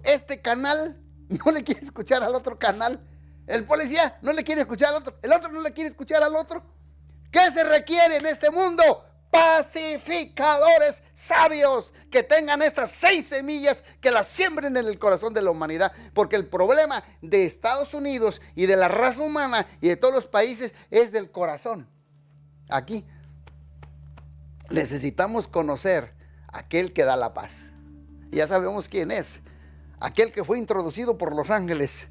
Este 0.04 0.42
canal 0.42 1.02
no 1.30 1.52
le 1.52 1.64
quiere 1.64 1.82
escuchar 1.82 2.24
al 2.24 2.36
otro 2.36 2.58
canal. 2.58 3.00
El 3.46 3.66
policía 3.66 4.18
no 4.22 4.34
le 4.34 4.44
quiere 4.44 4.62
escuchar 4.62 4.90
al 4.90 4.96
otro. 4.96 5.18
El 5.22 5.32
otro 5.32 5.52
no 5.52 5.62
le 5.62 5.72
quiere 5.72 5.90
escuchar 5.90 6.24
al 6.24 6.36
otro. 6.36 6.64
¿Qué 7.32 7.52
se 7.52 7.64
requiere 7.64 8.18
en 8.18 8.26
este 8.26 8.50
mundo? 8.50 9.04
pacificadores 9.30 11.04
sabios 11.14 11.94
que 12.10 12.24
tengan 12.24 12.62
estas 12.62 12.92
seis 12.92 13.28
semillas 13.28 13.84
que 14.00 14.12
las 14.12 14.28
siembren 14.28 14.78
en 14.78 14.86
el 14.86 15.00
corazón 15.00 15.34
de 15.34 15.42
la 15.42 15.52
humanidad. 15.52 15.92
Porque 16.14 16.36
el 16.36 16.48
problema 16.48 17.04
de 17.22 17.46
Estados 17.46 17.94
Unidos 17.94 18.42
y 18.56 18.66
de 18.66 18.76
la 18.76 18.88
raza 18.88 19.22
humana 19.22 19.68
y 19.82 19.90
de 19.90 19.98
todos 19.98 20.14
los 20.14 20.28
países 20.28 20.74
es 20.90 21.12
del 21.12 21.32
corazón. 21.32 21.88
Aquí 22.70 23.06
necesitamos 24.70 25.48
conocer 25.48 26.14
aquel 26.52 26.94
que 26.94 27.04
da 27.06 27.16
la 27.16 27.34
paz. 27.34 27.72
Ya 28.32 28.48
sabemos 28.48 28.90
quién 28.90 29.12
es. 29.12 29.42
Aquel 30.00 30.32
que 30.32 30.44
fue 30.44 30.60
introducido 30.60 31.18
por 31.18 31.36
los 31.36 31.50
ángeles. 31.50 32.08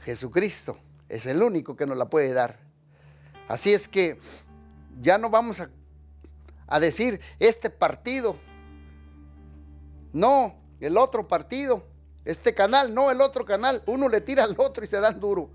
Jesucristo 0.00 0.78
es 1.08 1.26
el 1.26 1.42
único 1.42 1.76
que 1.76 1.86
nos 1.86 1.96
la 1.96 2.08
puede 2.08 2.32
dar. 2.32 2.58
Así 3.48 3.74
es 3.74 3.88
que 3.88 4.18
ya 5.00 5.18
no 5.18 5.30
vamos 5.30 5.60
a, 5.60 5.68
a 6.66 6.80
decir 6.80 7.20
este 7.38 7.70
partido. 7.70 8.36
No, 10.12 10.54
el 10.80 10.96
otro 10.96 11.28
partido. 11.28 11.84
Este 12.24 12.54
canal, 12.54 12.94
no 12.94 13.10
el 13.10 13.20
otro 13.20 13.44
canal. 13.44 13.82
Uno 13.86 14.08
le 14.08 14.20
tira 14.20 14.44
al 14.44 14.54
otro 14.58 14.84
y 14.84 14.88
se 14.88 14.98
dan 14.98 15.20
duro. 15.20 15.50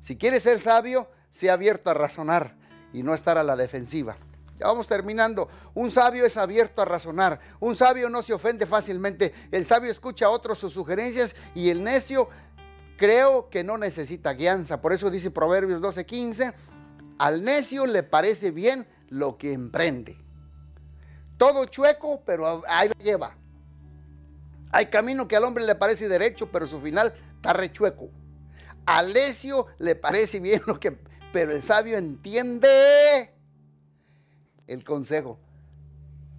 Si 0.00 0.16
quiere 0.16 0.38
ser 0.40 0.60
sabio, 0.60 1.08
sea 1.30 1.54
abierto 1.54 1.90
a 1.90 1.94
razonar 1.94 2.54
y 2.92 3.02
no 3.02 3.14
estar 3.14 3.38
a 3.38 3.42
la 3.42 3.56
defensiva. 3.56 4.16
Ya 4.58 4.66
vamos 4.66 4.86
terminando. 4.86 5.48
Un 5.74 5.90
sabio 5.90 6.24
es 6.24 6.36
abierto 6.36 6.80
a 6.80 6.84
razonar. 6.84 7.40
Un 7.60 7.74
sabio 7.74 8.08
no 8.08 8.22
se 8.22 8.32
ofende 8.32 8.66
fácilmente. 8.66 9.32
El 9.50 9.66
sabio 9.66 9.90
escucha 9.90 10.26
a 10.26 10.30
otros 10.30 10.58
sus 10.58 10.72
sugerencias 10.72 11.34
y 11.54 11.70
el 11.70 11.82
necio 11.82 12.28
creo 12.96 13.50
que 13.50 13.64
no 13.64 13.78
necesita 13.78 14.32
guianza. 14.32 14.80
Por 14.80 14.92
eso 14.92 15.10
dice 15.10 15.30
Proverbios 15.30 15.80
12:15, 15.80 16.54
al 17.18 17.42
necio 17.42 17.86
le 17.86 18.02
parece 18.02 18.52
bien 18.52 18.86
lo 19.08 19.38
que 19.38 19.52
emprende. 19.52 20.18
Todo 21.36 21.64
chueco, 21.66 22.22
pero 22.24 22.62
ahí 22.68 22.88
lo 22.88 23.04
lleva. 23.04 23.36
Hay 24.70 24.86
camino 24.86 25.26
que 25.26 25.36
al 25.36 25.44
hombre 25.44 25.64
le 25.64 25.74
parece 25.74 26.08
derecho, 26.08 26.50
pero 26.50 26.66
su 26.66 26.80
final 26.80 27.12
está 27.36 27.52
rechueco. 27.52 28.10
Al 28.86 29.12
necio 29.12 29.66
le 29.78 29.96
parece 29.96 30.38
bien 30.40 30.62
lo 30.66 30.78
que, 30.78 30.92
pero 31.32 31.52
el 31.52 31.62
sabio 31.62 31.96
entiende 31.96 33.33
el 34.66 34.84
consejo. 34.84 35.38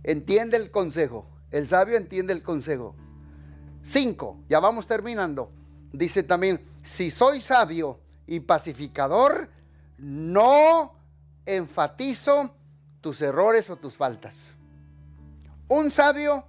Entiende 0.04 0.58
el 0.58 0.72
consejo. 0.72 1.28
El 1.52 1.68
sabio 1.68 1.98
entiende 1.98 2.34
el 2.34 2.44
consejo. 2.44 2.96
Cinco, 3.82 4.40
ya 4.50 4.60
vamos 4.60 4.88
terminando. 4.88 5.52
Dice 5.92 6.24
también, 6.24 6.60
si 6.84 7.12
soy 7.12 7.40
sabio 7.40 8.00
y 8.28 8.40
pacificador, 8.40 9.50
no 9.98 10.96
enfatizo 11.46 12.54
tus 13.02 13.22
errores 13.22 13.70
o 13.70 13.76
tus 13.76 13.96
faltas. 13.96 14.36
Un 15.68 15.92
sabio 15.92 16.46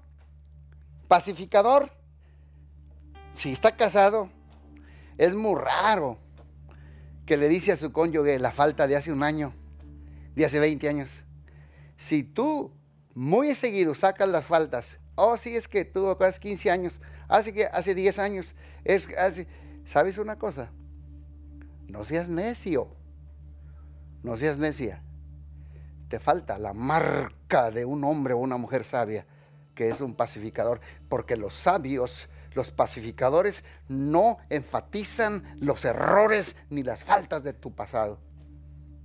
pacificador, 1.08 1.92
si 3.34 3.52
está 3.52 3.76
casado, 3.76 4.30
es 5.18 5.34
muy 5.34 5.60
raro 5.60 6.18
que 7.26 7.36
le 7.36 7.48
dice 7.48 7.72
a 7.72 7.76
su 7.76 7.92
cónyuge 7.92 8.38
la 8.38 8.50
falta 8.50 8.86
de 8.86 8.96
hace 8.96 9.12
un 9.12 9.22
año, 9.22 9.52
de 10.34 10.44
hace 10.44 10.58
20 10.58 10.88
años. 10.88 11.25
Si 11.96 12.22
tú 12.22 12.72
muy 13.14 13.54
seguido 13.54 13.94
sacas 13.94 14.28
las 14.28 14.46
faltas, 14.46 14.98
oh, 15.14 15.36
sí, 15.36 15.56
es 15.56 15.66
que 15.66 15.84
tú 15.84 16.10
hace 16.20 16.38
15 16.38 16.70
años, 16.70 17.00
hace, 17.28 17.52
que, 17.52 17.64
hace 17.64 17.94
10 17.94 18.18
años, 18.18 18.54
es, 18.84 19.08
¿sabes 19.84 20.18
una 20.18 20.38
cosa? 20.38 20.70
No 21.88 22.04
seas 22.04 22.28
necio, 22.28 22.88
no 24.22 24.36
seas 24.36 24.58
necia. 24.58 25.02
Te 26.08 26.20
falta 26.20 26.58
la 26.58 26.72
marca 26.72 27.70
de 27.70 27.84
un 27.84 28.04
hombre 28.04 28.34
o 28.34 28.38
una 28.38 28.56
mujer 28.56 28.84
sabia, 28.84 29.26
que 29.74 29.88
es 29.88 30.00
un 30.00 30.14
pacificador, 30.14 30.80
porque 31.08 31.36
los 31.36 31.54
sabios, 31.54 32.28
los 32.54 32.70
pacificadores, 32.70 33.64
no 33.88 34.38
enfatizan 34.50 35.56
los 35.60 35.84
errores 35.84 36.56
ni 36.70 36.82
las 36.82 37.02
faltas 37.02 37.42
de 37.42 37.52
tu 37.52 37.74
pasado. 37.74 38.18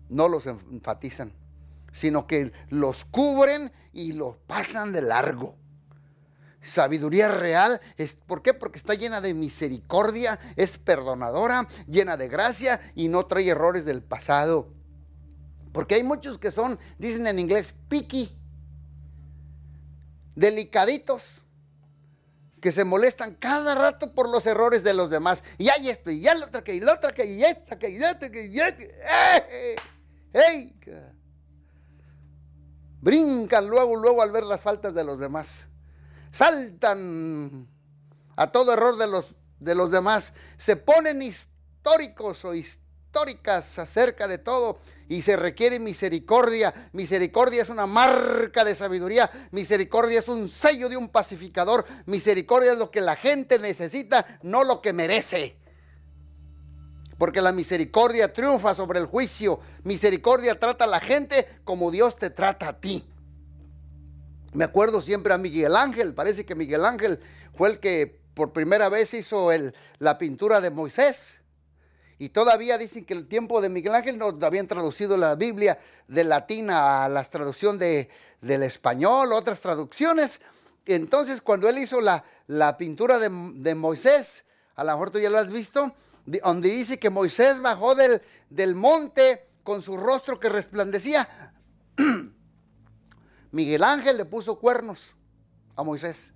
No 0.09 0.27
los 0.27 0.45
enfatizan 0.45 1.33
sino 1.91 2.27
que 2.27 2.51
los 2.69 3.05
cubren 3.05 3.71
y 3.93 4.13
los 4.13 4.37
pasan 4.47 4.91
de 4.91 5.01
largo. 5.01 5.57
Sabiduría 6.63 7.27
real, 7.27 7.81
es, 7.97 8.15
¿por 8.15 8.43
qué? 8.43 8.53
Porque 8.53 8.77
está 8.77 8.93
llena 8.93 9.19
de 9.19 9.33
misericordia, 9.33 10.39
es 10.55 10.77
perdonadora, 10.77 11.67
llena 11.87 12.17
de 12.17 12.27
gracia 12.27 12.79
y 12.93 13.07
no 13.07 13.25
trae 13.25 13.49
errores 13.49 13.83
del 13.83 14.03
pasado. 14.03 14.71
Porque 15.71 15.95
hay 15.95 16.03
muchos 16.03 16.37
que 16.37 16.51
son, 16.51 16.77
dicen 16.99 17.25
en 17.25 17.39
inglés, 17.39 17.73
picky, 17.89 18.37
delicaditos, 20.35 21.41
que 22.61 22.71
se 22.71 22.83
molestan 22.83 23.33
cada 23.33 23.73
rato 23.73 24.13
por 24.13 24.29
los 24.29 24.45
errores 24.45 24.83
de 24.83 24.93
los 24.93 25.09
demás. 25.09 25.43
Y 25.57 25.69
hay 25.69 25.89
esto, 25.89 26.11
y 26.11 26.27
hay 26.27 26.37
la 26.37 26.45
otra 26.45 26.63
que, 26.63 26.75
y 26.75 26.79
la 26.79 26.93
otra 26.93 27.13
que, 27.13 27.25
y 27.25 27.43
esta 27.43 27.79
que, 27.79 27.89
y 27.89 27.95
esta 27.95 28.31
que, 28.31 28.45
y 28.45 28.59
esta. 28.59 28.83
¡Ey! 29.43 29.75
¡Ey! 30.31 30.75
Brincan 33.01 33.67
luego, 33.67 33.95
luego 33.95 34.21
al 34.21 34.31
ver 34.31 34.43
las 34.43 34.61
faltas 34.61 34.93
de 34.93 35.03
los 35.03 35.19
demás. 35.19 35.67
Saltan 36.31 37.67
a 38.35 38.51
todo 38.51 38.73
error 38.73 38.97
de 38.97 39.07
los, 39.07 39.35
de 39.59 39.75
los 39.75 39.91
demás. 39.91 40.33
Se 40.57 40.75
ponen 40.75 41.21
históricos 41.21 42.45
o 42.45 42.53
históricas 42.53 43.79
acerca 43.79 44.27
de 44.27 44.37
todo 44.37 44.79
y 45.09 45.23
se 45.23 45.35
requiere 45.35 45.79
misericordia. 45.79 46.89
Misericordia 46.93 47.63
es 47.63 47.69
una 47.69 47.87
marca 47.87 48.63
de 48.63 48.75
sabiduría. 48.75 49.49
Misericordia 49.51 50.19
es 50.19 50.27
un 50.27 50.47
sello 50.47 50.87
de 50.87 50.95
un 50.95 51.09
pacificador. 51.09 51.85
Misericordia 52.05 52.71
es 52.71 52.77
lo 52.77 52.91
que 52.91 53.01
la 53.01 53.15
gente 53.15 53.59
necesita, 53.59 54.39
no 54.43 54.63
lo 54.63 54.81
que 54.81 54.93
merece 54.93 55.60
porque 57.21 57.39
la 57.39 57.51
misericordia 57.51 58.33
triunfa 58.33 58.73
sobre 58.73 58.97
el 58.97 59.05
juicio. 59.05 59.59
Misericordia 59.83 60.59
trata 60.59 60.85
a 60.85 60.87
la 60.87 60.99
gente 60.99 61.47
como 61.63 61.91
Dios 61.91 62.17
te 62.17 62.31
trata 62.31 62.69
a 62.69 62.79
ti. 62.79 63.05
Me 64.53 64.63
acuerdo 64.63 65.01
siempre 65.01 65.31
a 65.31 65.37
Miguel 65.37 65.75
Ángel, 65.75 66.15
parece 66.15 66.47
que 66.47 66.55
Miguel 66.55 66.83
Ángel 66.83 67.19
fue 67.53 67.69
el 67.69 67.79
que 67.79 68.19
por 68.33 68.53
primera 68.53 68.89
vez 68.89 69.13
hizo 69.13 69.51
la 69.99 70.17
pintura 70.17 70.61
de 70.61 70.71
Moisés. 70.71 71.35
Y 72.17 72.29
todavía 72.29 72.79
dicen 72.79 73.05
que 73.05 73.13
el 73.13 73.27
tiempo 73.27 73.61
de 73.61 73.69
Miguel 73.69 73.93
Ángel 73.93 74.17
no 74.17 74.35
habían 74.41 74.65
traducido 74.65 75.15
la 75.15 75.35
Biblia 75.35 75.77
de 76.07 76.23
latín 76.23 76.71
a 76.71 77.07
la 77.07 77.23
traducción 77.23 77.77
de, 77.77 78.09
del 78.41 78.63
español, 78.63 79.31
otras 79.33 79.61
traducciones. 79.61 80.41
Entonces, 80.87 81.39
cuando 81.43 81.69
él 81.69 81.77
hizo 81.77 82.01
la, 82.01 82.23
la 82.47 82.77
pintura 82.77 83.19
de, 83.19 83.29
de 83.29 83.75
Moisés, 83.75 84.43
a 84.75 84.83
lo 84.83 84.93
mejor 84.93 85.11
tú 85.11 85.19
ya 85.19 85.29
lo 85.29 85.37
has 85.37 85.51
visto, 85.51 85.93
donde 86.25 86.69
dice 86.69 86.99
que 86.99 87.09
Moisés 87.09 87.61
bajó 87.61 87.95
del, 87.95 88.21
del 88.49 88.75
monte 88.75 89.47
con 89.63 89.81
su 89.81 89.97
rostro 89.97 90.39
que 90.39 90.49
resplandecía. 90.49 91.53
Miguel 93.51 93.83
Ángel 93.83 94.17
le 94.17 94.25
puso 94.25 94.59
cuernos 94.59 95.15
a 95.75 95.83
Moisés. 95.83 96.31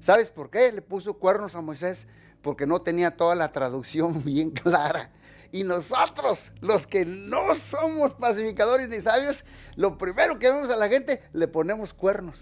¿Sabes 0.00 0.30
por 0.30 0.50
qué 0.50 0.70
le 0.72 0.82
puso 0.82 1.14
cuernos 1.14 1.54
a 1.56 1.60
Moisés? 1.60 2.06
Porque 2.42 2.66
no 2.66 2.82
tenía 2.82 3.16
toda 3.16 3.34
la 3.34 3.52
traducción 3.52 4.22
bien 4.24 4.50
clara. 4.50 5.10
Y 5.52 5.64
nosotros, 5.64 6.52
los 6.60 6.86
que 6.86 7.04
no 7.04 7.54
somos 7.54 8.14
pacificadores 8.14 8.88
ni 8.88 9.00
sabios, 9.00 9.44
lo 9.76 9.96
primero 9.96 10.38
que 10.38 10.50
vemos 10.50 10.70
a 10.70 10.76
la 10.76 10.88
gente, 10.88 11.22
le 11.32 11.48
ponemos 11.48 11.94
cuernos. 11.94 12.40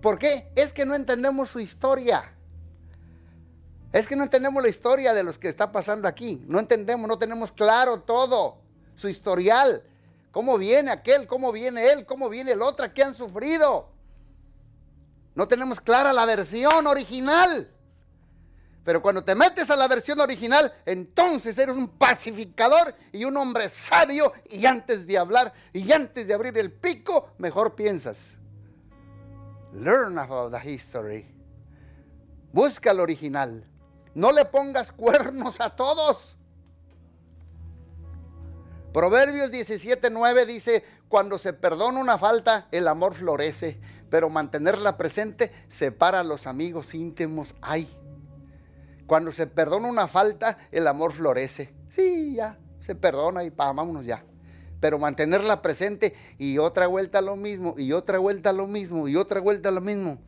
¿Por 0.00 0.18
qué? 0.18 0.50
Es 0.54 0.72
que 0.72 0.86
no 0.86 0.94
entendemos 0.94 1.50
su 1.50 1.58
historia. 1.58 2.35
Es 3.92 4.06
que 4.06 4.16
no 4.16 4.24
entendemos 4.24 4.62
la 4.62 4.68
historia 4.68 5.14
de 5.14 5.22
los 5.22 5.38
que 5.38 5.48
está 5.48 5.72
pasando 5.72 6.08
aquí. 6.08 6.42
No 6.46 6.58
entendemos, 6.58 7.08
no 7.08 7.18
tenemos 7.18 7.52
claro 7.52 8.00
todo, 8.00 8.58
su 8.94 9.08
historial. 9.08 9.82
¿Cómo 10.32 10.58
viene 10.58 10.90
aquel? 10.90 11.26
¿Cómo 11.26 11.50
viene 11.52 11.86
él? 11.90 12.04
¿Cómo 12.04 12.28
viene 12.28 12.52
el 12.52 12.62
otro? 12.62 12.92
¿Qué 12.92 13.02
han 13.02 13.14
sufrido? 13.14 13.88
No 15.34 15.48
tenemos 15.48 15.80
clara 15.80 16.12
la 16.12 16.26
versión 16.26 16.86
original. 16.86 17.70
Pero 18.84 19.02
cuando 19.02 19.24
te 19.24 19.34
metes 19.34 19.68
a 19.70 19.76
la 19.76 19.88
versión 19.88 20.20
original, 20.20 20.72
entonces 20.84 21.58
eres 21.58 21.74
un 21.74 21.88
pacificador 21.88 22.94
y 23.12 23.24
un 23.24 23.36
hombre 23.36 23.68
sabio. 23.68 24.32
Y 24.48 24.64
antes 24.64 25.06
de 25.06 25.18
hablar 25.18 25.52
y 25.72 25.90
antes 25.90 26.28
de 26.28 26.34
abrir 26.34 26.56
el 26.56 26.70
pico, 26.70 27.30
mejor 27.38 27.74
piensas. 27.74 28.38
Learn 29.72 30.18
about 30.18 30.52
the 30.52 30.70
history. 30.70 31.26
Busca 32.52 32.92
el 32.92 33.00
original. 33.00 33.64
No 34.16 34.32
le 34.32 34.46
pongas 34.46 34.92
cuernos 34.92 35.60
a 35.60 35.76
todos. 35.76 36.38
Proverbios 38.94 39.52
17:9 39.52 40.46
dice, 40.46 40.84
cuando 41.08 41.36
se 41.36 41.52
perdona 41.52 42.00
una 42.00 42.16
falta, 42.16 42.66
el 42.70 42.88
amor 42.88 43.12
florece, 43.12 43.78
pero 44.08 44.30
mantenerla 44.30 44.96
presente 44.96 45.52
separa 45.68 46.20
a 46.20 46.24
los 46.24 46.46
amigos 46.46 46.94
íntimos. 46.94 47.54
Ay, 47.60 47.90
cuando 49.06 49.32
se 49.32 49.46
perdona 49.46 49.86
una 49.86 50.08
falta, 50.08 50.56
el 50.72 50.86
amor 50.86 51.12
florece. 51.12 51.74
Sí, 51.90 52.36
ya, 52.36 52.58
se 52.80 52.94
perdona 52.94 53.44
y 53.44 53.50
vámonos 53.50 54.06
ya. 54.06 54.24
pero 54.80 54.98
mantenerla 54.98 55.60
presente 55.60 56.14
y 56.38 56.56
otra 56.56 56.86
vuelta 56.86 57.20
lo 57.20 57.36
mismo, 57.36 57.74
y 57.76 57.92
otra 57.92 58.18
vuelta 58.18 58.54
lo 58.54 58.66
mismo, 58.66 59.08
y 59.08 59.16
otra 59.16 59.40
vuelta 59.40 59.70
lo 59.70 59.82
mismo. 59.82 60.18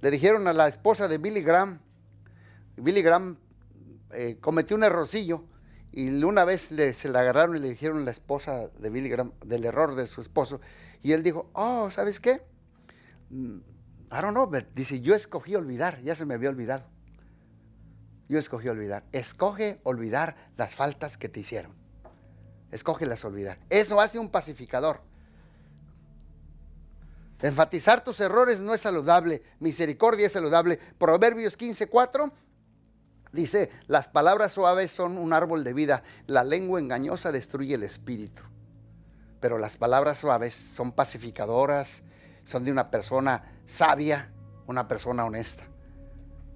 Le 0.00 0.10
dijeron 0.10 0.48
a 0.48 0.54
la 0.54 0.68
esposa 0.68 1.08
de 1.08 1.18
Billy 1.18 1.42
Graham, 1.42 1.80
Billy 2.76 3.02
Graham 3.02 3.38
eh, 4.12 4.38
cometió 4.40 4.76
un 4.76 4.84
errorcillo 4.84 5.44
y 5.92 6.08
una 6.24 6.44
vez 6.44 6.70
se 6.94 7.08
la 7.08 7.20
agarraron 7.20 7.56
y 7.56 7.60
le 7.60 7.68
dijeron 7.68 8.04
la 8.04 8.10
esposa 8.10 8.68
de 8.78 8.90
Billy 8.90 9.08
Graham 9.08 9.32
del 9.44 9.64
error 9.64 9.94
de 9.94 10.06
su 10.06 10.20
esposo. 10.20 10.60
Y 11.02 11.12
él 11.12 11.22
dijo, 11.22 11.50
oh, 11.52 11.90
¿sabes 11.90 12.18
qué? 12.18 12.42
Mm, 13.30 13.58
I 14.10 14.20
don't 14.20 14.32
know, 14.32 14.50
dice, 14.74 15.00
yo 15.00 15.14
escogí 15.14 15.54
olvidar, 15.54 16.00
ya 16.02 16.14
se 16.14 16.24
me 16.24 16.34
había 16.34 16.48
olvidado. 16.48 16.84
Yo 18.28 18.38
escogí 18.38 18.68
olvidar. 18.68 19.04
Escoge 19.12 19.80
olvidar 19.82 20.36
las 20.56 20.74
faltas 20.74 21.18
que 21.18 21.28
te 21.28 21.40
hicieron. 21.40 21.74
Escógelas 22.70 23.22
olvidar. 23.26 23.58
Eso 23.68 24.00
hace 24.00 24.18
un 24.18 24.30
pacificador. 24.30 25.02
Enfatizar 27.42 28.02
tus 28.02 28.20
errores 28.20 28.60
no 28.60 28.72
es 28.72 28.80
saludable. 28.80 29.42
Misericordia 29.58 30.26
es 30.26 30.32
saludable. 30.32 30.78
Proverbios 30.96 31.58
15:4 31.58 32.32
dice, 33.32 33.70
las 33.86 34.08
palabras 34.08 34.52
suaves 34.52 34.90
son 34.90 35.18
un 35.18 35.32
árbol 35.32 35.64
de 35.64 35.72
vida. 35.72 36.02
La 36.26 36.44
lengua 36.44 36.80
engañosa 36.80 37.32
destruye 37.32 37.74
el 37.74 37.82
espíritu. 37.82 38.42
Pero 39.40 39.58
las 39.58 39.76
palabras 39.76 40.18
suaves 40.18 40.54
son 40.54 40.92
pacificadoras, 40.92 42.02
son 42.44 42.64
de 42.64 42.70
una 42.70 42.90
persona 42.90 43.44
sabia, 43.66 44.30
una 44.66 44.86
persona 44.86 45.24
honesta. 45.24 45.64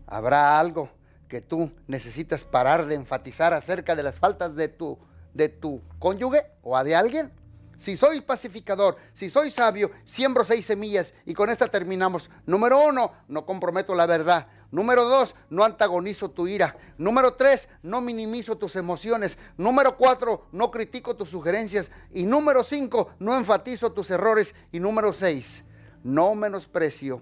Habrá 0.07 0.61
algo 0.61 0.91
que 1.29 1.41
tú 1.41 1.73
necesitas 1.89 2.45
parar 2.45 2.87
de 2.87 2.95
enfatizar 2.95 3.53
acerca 3.53 3.97
de 3.97 4.03
las 4.03 4.19
faltas 4.19 4.55
de 4.55 4.69
tu, 4.69 4.99
de 5.35 5.49
tu 5.49 5.83
cónyuge 5.99 6.47
o 6.63 6.83
de 6.83 6.95
alguien. 6.95 7.33
Si 7.77 7.97
soy 7.97 8.23
pacificador, 8.23 8.97
si 9.13 9.29
soy 9.29 9.51
sabio, 9.51 9.91
siembro 10.05 10.45
seis 10.45 10.65
semillas 10.65 11.13
y 11.27 11.35
con 11.35 11.51
esta 11.51 11.69
terminamos. 11.69 12.31
Número 12.47 12.83
uno, 12.83 13.13
no 13.29 13.45
comprometo 13.45 13.95
la 13.95 14.07
verdad. 14.07 14.47
Número 14.71 15.05
dos, 15.05 15.35
no 15.49 15.65
antagonizo 15.65 16.31
tu 16.31 16.49
ira. 16.49 16.77
Número 16.99 17.35
tres, 17.35 17.69
no 17.83 18.01
minimizo 18.01 18.59
tus 18.59 18.77
emociones. 18.77 19.39
Número 19.57 19.97
cuatro, 19.97 20.47
no 20.53 20.71
critico 20.71 21.17
tus 21.17 21.31
sugerencias. 21.31 21.91
Y 22.13 22.25
número 22.25 22.65
cinco, 22.65 23.11
no 23.19 23.37
enfatizo 23.37 23.93
tus 23.93 24.11
errores. 24.11 24.55
Y 24.73 24.81
número 24.81 25.13
seis, 25.13 25.65
no 26.03 26.35
menosprecio, 26.35 27.21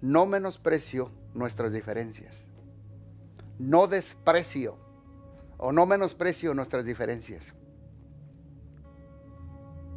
no 0.00 0.26
menosprecio 0.26 1.10
nuestras 1.34 1.72
diferencias. 1.72 2.46
No 3.58 3.86
desprecio 3.86 4.78
o 5.58 5.72
no 5.72 5.84
menosprecio 5.84 6.54
nuestras 6.54 6.84
diferencias. 6.84 7.52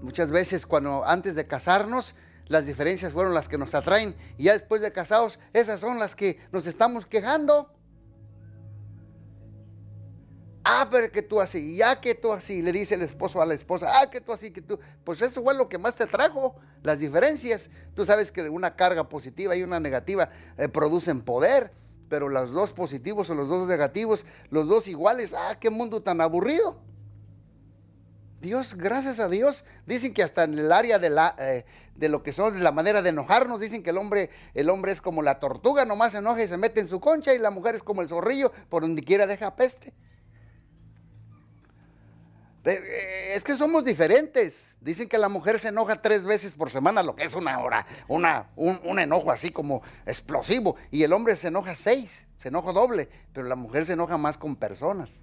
Muchas 0.01 0.31
veces 0.31 0.65
cuando 0.65 1.05
antes 1.05 1.33
de 1.35 1.47
casarnos 1.47 2.13
las 2.47 2.65
diferencias 2.65 3.13
fueron 3.13 3.33
las 3.33 3.47
que 3.47 3.57
nos 3.57 3.73
atraen 3.73 4.15
y 4.37 4.43
ya 4.43 4.53
después 4.53 4.81
de 4.81 4.91
casados 4.91 5.39
esas 5.53 5.79
son 5.79 5.99
las 5.99 6.15
que 6.15 6.39
nos 6.51 6.67
estamos 6.67 7.05
quejando. 7.05 7.69
Ah, 10.65 10.87
pero 10.89 11.11
que 11.11 11.21
tú 11.21 11.41
así, 11.41 11.75
ya 11.75 11.99
que 11.99 12.15
tú 12.15 12.31
así, 12.31 12.61
le 12.61 12.71
dice 12.71 12.95
el 12.95 13.01
esposo 13.01 13.41
a 13.41 13.45
la 13.45 13.53
esposa, 13.53 13.87
ah, 13.89 14.09
que 14.09 14.21
tú 14.21 14.31
así, 14.31 14.51
que 14.51 14.61
tú. 14.61 14.79
Pues 15.03 15.21
eso 15.21 15.43
fue 15.43 15.53
lo 15.55 15.67
que 15.67 15.77
más 15.77 15.95
te 15.95 16.05
trajo, 16.05 16.55
las 16.83 16.99
diferencias. 16.99 17.69
Tú 17.95 18.05
sabes 18.05 18.31
que 18.31 18.47
una 18.47 18.77
carga 18.77 19.09
positiva 19.09 19.57
y 19.57 19.63
una 19.63 19.81
negativa 19.81 20.29
eh, 20.57 20.69
producen 20.69 21.21
poder, 21.21 21.73
pero 22.07 22.29
los 22.29 22.51
dos 22.51 22.71
positivos 22.71 23.29
o 23.29 23.35
los 23.35 23.49
dos 23.49 23.67
negativos, 23.67 24.25
los 24.51 24.67
dos 24.69 24.87
iguales, 24.87 25.33
ah, 25.33 25.57
qué 25.59 25.69
mundo 25.69 26.01
tan 26.01 26.21
aburrido. 26.21 26.77
Dios, 28.39 28.75
gracias 28.75 29.19
a 29.19 29.27
Dios, 29.27 29.65
dicen 29.85 30.13
que 30.13 30.23
hasta 30.23 30.43
en 30.43 30.59
el 30.59 30.71
área 30.71 30.99
de, 30.99 31.09
la, 31.09 31.35
eh, 31.39 31.65
de 31.95 32.09
lo 32.09 32.23
que 32.23 32.33
son 32.33 32.63
la 32.63 32.71
manera 32.71 33.01
de 33.01 33.09
enojarnos, 33.09 33.59
dicen 33.59 33.83
que 33.83 33.91
el 33.91 33.97
hombre, 33.97 34.29
el 34.53 34.69
hombre 34.69 34.91
es 34.91 35.01
como 35.01 35.21
la 35.21 35.39
tortuga, 35.39 35.85
nomás 35.85 36.13
se 36.13 36.17
enoja 36.19 36.43
y 36.43 36.47
se 36.47 36.57
mete 36.57 36.81
en 36.81 36.87
su 36.87 36.99
concha, 36.99 37.33
y 37.33 37.39
la 37.39 37.51
mujer 37.51 37.75
es 37.75 37.83
como 37.83 38.01
el 38.01 38.09
zorrillo, 38.09 38.51
por 38.69 38.81
donde 38.81 39.03
quiera 39.03 39.27
deja 39.27 39.55
peste. 39.55 39.93
Eh, 42.65 43.33
es 43.35 43.43
que 43.43 43.55
somos 43.55 43.83
diferentes. 43.83 44.75
Dicen 44.79 45.07
que 45.07 45.17
la 45.17 45.29
mujer 45.29 45.59
se 45.59 45.69
enoja 45.69 46.01
tres 46.01 46.25
veces 46.25 46.55
por 46.55 46.69
semana, 46.69 47.03
lo 47.03 47.15
que 47.15 47.23
es 47.23 47.35
una 47.35 47.59
hora, 47.59 47.85
una, 48.07 48.49
un, 48.55 48.99
enojo 48.99 49.31
así 49.31 49.51
como 49.51 49.81
explosivo. 50.05 50.75
Y 50.91 51.03
el 51.03 51.13
hombre 51.13 51.35
se 51.35 51.47
enoja 51.47 51.75
seis, 51.75 52.25
se 52.37 52.49
enoja 52.49 52.71
doble, 52.71 53.09
pero 53.33 53.47
la 53.47 53.55
mujer 53.55 53.85
se 53.85 53.93
enoja 53.93 54.17
más 54.17 54.37
con 54.37 54.55
personas. 54.55 55.19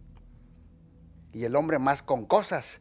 Y 1.32 1.44
el 1.44 1.56
hombre 1.56 1.78
más 1.78 2.02
con 2.02 2.26
cosas. 2.26 2.80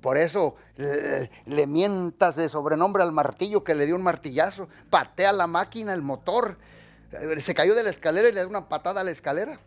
Por 0.00 0.16
eso 0.16 0.54
le, 0.76 1.66
mientas 1.66 2.36
de 2.36 2.48
sobrenombre 2.48 3.02
al 3.02 3.12
martillo 3.12 3.64
que 3.64 3.74
le 3.74 3.86
dio 3.86 3.96
un 3.96 4.02
martillazo, 4.02 4.68
patea 4.90 5.32
la 5.32 5.46
máquina, 5.46 5.92
el 5.92 6.02
motor, 6.02 6.56
eh, 7.12 7.40
se 7.40 7.54
cayó 7.54 7.74
de 7.74 7.82
la 7.82 7.90
escalera 7.90 8.28
y 8.28 8.32
le 8.32 8.40
da 8.40 8.46
una 8.46 8.68
patada 8.68 9.00
a 9.00 9.04
la 9.04 9.10
escalera. 9.10 9.58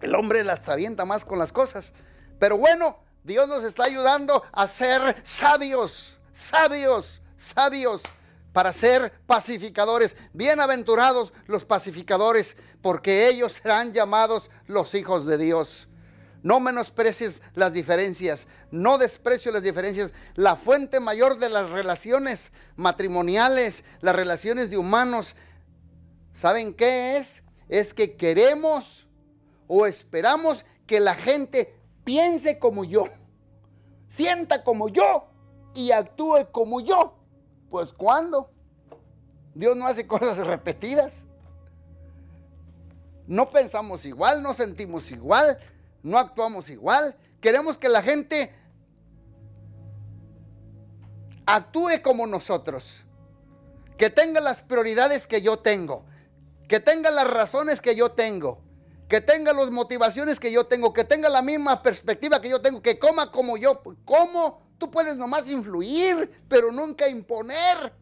El 0.00 0.14
hombre 0.14 0.42
las 0.42 0.66
avienta 0.68 1.04
más 1.04 1.24
con 1.24 1.38
las 1.38 1.52
cosas. 1.52 1.92
Pero 2.38 2.56
bueno, 2.56 2.98
Dios 3.24 3.48
nos 3.48 3.64
está 3.64 3.84
ayudando 3.84 4.42
a 4.52 4.68
ser 4.68 5.16
sabios, 5.22 6.18
sabios, 6.32 7.22
sabios 7.36 8.02
para 8.52 8.72
ser 8.72 9.12
pacificadores. 9.26 10.16
Bienaventurados 10.32 11.32
los 11.46 11.64
pacificadores, 11.64 12.56
porque 12.80 13.28
ellos 13.28 13.54
serán 13.54 13.92
llamados 13.92 14.50
los 14.66 14.94
hijos 14.94 15.26
de 15.26 15.36
Dios. 15.36 15.88
No 16.44 16.60
menosprecies 16.60 17.40
las 17.54 17.72
diferencias, 17.72 18.46
no 18.70 18.98
desprecio 18.98 19.50
las 19.50 19.62
diferencias. 19.62 20.12
La 20.34 20.56
fuente 20.56 21.00
mayor 21.00 21.38
de 21.38 21.48
las 21.48 21.70
relaciones 21.70 22.52
matrimoniales, 22.76 23.82
las 24.02 24.14
relaciones 24.14 24.68
de 24.68 24.76
humanos, 24.76 25.36
¿saben 26.34 26.74
qué 26.74 27.16
es? 27.16 27.42
Es 27.70 27.94
que 27.94 28.16
queremos 28.16 29.06
o 29.68 29.86
esperamos 29.86 30.66
que 30.86 31.00
la 31.00 31.14
gente 31.14 31.74
piense 32.04 32.58
como 32.58 32.84
yo, 32.84 33.08
sienta 34.10 34.64
como 34.64 34.90
yo 34.90 35.26
y 35.72 35.92
actúe 35.92 36.50
como 36.52 36.82
yo. 36.82 37.16
Pues 37.70 37.94
¿cuándo? 37.94 38.50
Dios 39.54 39.74
no 39.78 39.86
hace 39.86 40.06
cosas 40.06 40.36
repetidas. 40.46 41.24
No 43.26 43.48
pensamos 43.48 44.04
igual, 44.04 44.42
no 44.42 44.52
sentimos 44.52 45.10
igual, 45.10 45.58
no 46.04 46.18
actuamos 46.18 46.70
igual. 46.70 47.16
Queremos 47.40 47.76
que 47.78 47.88
la 47.88 48.02
gente 48.02 48.54
actúe 51.46 52.02
como 52.02 52.26
nosotros, 52.26 53.00
que 53.96 54.10
tenga 54.10 54.40
las 54.40 54.60
prioridades 54.60 55.26
que 55.26 55.42
yo 55.42 55.58
tengo, 55.58 56.04
que 56.68 56.78
tenga 56.78 57.10
las 57.10 57.28
razones 57.28 57.82
que 57.82 57.96
yo 57.96 58.12
tengo, 58.12 58.62
que 59.08 59.20
tenga 59.20 59.52
las 59.52 59.70
motivaciones 59.70 60.38
que 60.38 60.52
yo 60.52 60.66
tengo, 60.66 60.92
que 60.92 61.04
tenga 61.04 61.28
la 61.28 61.42
misma 61.42 61.82
perspectiva 61.82 62.40
que 62.40 62.50
yo 62.50 62.60
tengo, 62.60 62.82
que 62.82 62.98
coma 62.98 63.32
como 63.32 63.56
yo. 63.56 63.82
¿Cómo? 64.04 64.62
Tú 64.78 64.90
puedes 64.90 65.16
nomás 65.16 65.48
influir, 65.50 66.42
pero 66.48 66.70
nunca 66.70 67.08
imponer. 67.08 67.92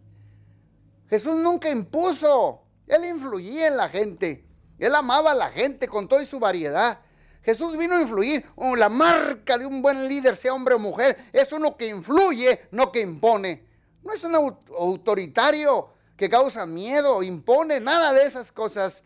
Jesús 1.09 1.37
nunca 1.37 1.69
impuso, 1.69 2.63
Él 2.89 3.05
influía 3.05 3.69
en 3.69 3.77
la 3.77 3.89
gente. 3.89 4.45
Él 4.79 4.93
amaba 4.95 5.31
a 5.31 5.35
la 5.35 5.51
gente 5.51 5.87
con 5.87 6.09
toda 6.09 6.25
su 6.27 6.41
variedad. 6.41 6.99
Jesús 7.43 7.77
vino 7.77 7.97
a 7.97 8.03
influir. 8.03 8.45
Oh, 8.55 8.77
la 8.77 8.89
marca 8.89 9.59
de 9.59 9.67
un 9.67 9.83
buen 9.83 10.09
líder, 10.09 10.37
sea 10.37 10.55
hombre 10.55 10.75
o 10.75 10.79
mujer, 10.79 11.17
es 11.33 11.53
uno 11.53 11.77
que 11.77 11.89
influye, 11.89 12.69
no 12.71 12.93
que 12.93 13.01
impone. 13.01 13.67
No 14.03 14.13
es 14.13 14.23
un 14.25 14.35
autoritario 14.35 15.91
que 16.17 16.31
causa 16.31 16.67
miedo, 16.67 17.23
impone, 17.23 17.81
nada 17.81 18.13
de 18.13 18.25
esas 18.25 18.53
cosas. 18.53 19.03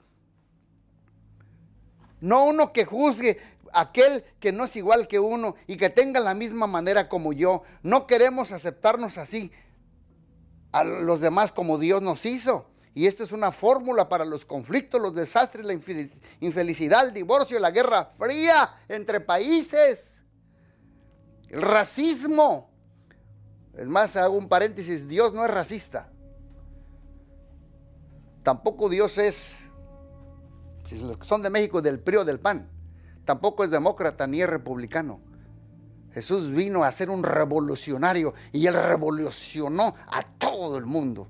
No 2.20 2.44
uno 2.44 2.72
que 2.72 2.84
juzgue 2.84 3.38
aquel 3.72 4.24
que 4.40 4.52
no 4.52 4.64
es 4.64 4.76
igual 4.76 5.06
que 5.06 5.18
uno 5.18 5.54
y 5.66 5.76
que 5.76 5.90
tenga 5.90 6.20
la 6.20 6.34
misma 6.34 6.66
manera 6.66 7.08
como 7.08 7.32
yo. 7.32 7.62
No 7.82 8.06
queremos 8.06 8.52
aceptarnos 8.52 9.18
así 9.18 9.50
a 10.72 10.84
los 10.84 11.20
demás 11.20 11.52
como 11.52 11.78
Dios 11.78 12.02
nos 12.02 12.26
hizo. 12.26 12.66
Y 12.96 13.06
esta 13.06 13.24
es 13.24 13.30
una 13.30 13.52
fórmula 13.52 14.08
para 14.08 14.24
los 14.24 14.46
conflictos, 14.46 14.98
los 14.98 15.14
desastres, 15.14 15.66
la 15.66 15.74
infelicidad, 16.40 17.06
el 17.06 17.12
divorcio, 17.12 17.58
la 17.58 17.70
guerra 17.70 18.06
fría 18.06 18.72
entre 18.88 19.20
países, 19.20 20.22
el 21.50 21.60
racismo. 21.60 22.70
Es 23.74 23.86
más, 23.86 24.16
hago 24.16 24.38
un 24.38 24.48
paréntesis, 24.48 25.06
Dios 25.06 25.34
no 25.34 25.44
es 25.44 25.50
racista. 25.50 26.08
Tampoco 28.42 28.88
Dios 28.88 29.18
es 29.18 29.68
si 30.86 30.98
son 31.20 31.42
de 31.42 31.50
México, 31.50 31.82
del 31.82 32.00
PRI 32.00 32.16
o 32.16 32.24
del 32.24 32.40
PAN. 32.40 32.66
Tampoco 33.26 33.62
es 33.62 33.70
demócrata 33.70 34.26
ni 34.26 34.40
es 34.40 34.48
republicano. 34.48 35.20
Jesús 36.14 36.50
vino 36.50 36.82
a 36.82 36.90
ser 36.90 37.10
un 37.10 37.22
revolucionario 37.22 38.32
y 38.52 38.66
él 38.66 38.72
revolucionó 38.72 39.94
a 40.06 40.22
todo 40.22 40.78
el 40.78 40.86
mundo. 40.86 41.28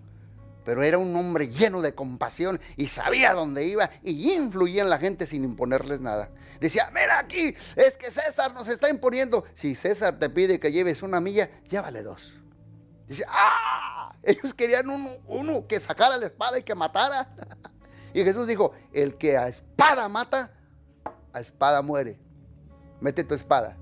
Pero 0.67 0.83
era 0.83 0.99
un 0.99 1.15
hombre 1.15 1.49
lleno 1.49 1.81
de 1.81 1.95
compasión 1.95 2.61
y 2.77 2.89
sabía 2.89 3.33
dónde 3.33 3.65
iba 3.65 3.89
y 4.03 4.33
influía 4.33 4.83
en 4.83 4.91
la 4.91 4.99
gente 4.99 5.25
sin 5.25 5.45
imponerles 5.45 6.01
nada. 6.01 6.29
Decía, 6.59 6.91
mira 6.93 7.21
aquí, 7.21 7.55
es 7.77 7.97
que 7.97 8.11
César 8.11 8.53
nos 8.53 8.67
está 8.67 8.91
imponiendo. 8.91 9.45
Si 9.55 9.77
César 9.77 10.19
te 10.19 10.29
pide 10.29 10.59
que 10.59 10.73
lleves 10.73 11.05
una 11.05 11.21
milla, 11.21 11.49
llévale 11.71 12.03
dos. 12.03 12.35
Dice, 13.07 13.25
ah, 13.29 14.13
ellos 14.25 14.53
querían 14.53 14.91
uno, 14.91 15.11
uno 15.29 15.69
que 15.69 15.79
sacara 15.79 16.17
la 16.17 16.27
espada 16.27 16.59
y 16.59 16.65
que 16.65 16.75
matara. 16.75 17.33
Y 18.13 18.25
Jesús 18.25 18.47
dijo, 18.47 18.73
el 18.95 19.19
que 19.19 19.37
a 19.37 19.47
espada 19.47 20.09
mata, 20.09 20.51
a 21.35 21.41
espada 21.41 21.83
muere. 21.83 22.19
Mete 22.99 23.23
tu 23.25 23.35
espada. 23.35 23.77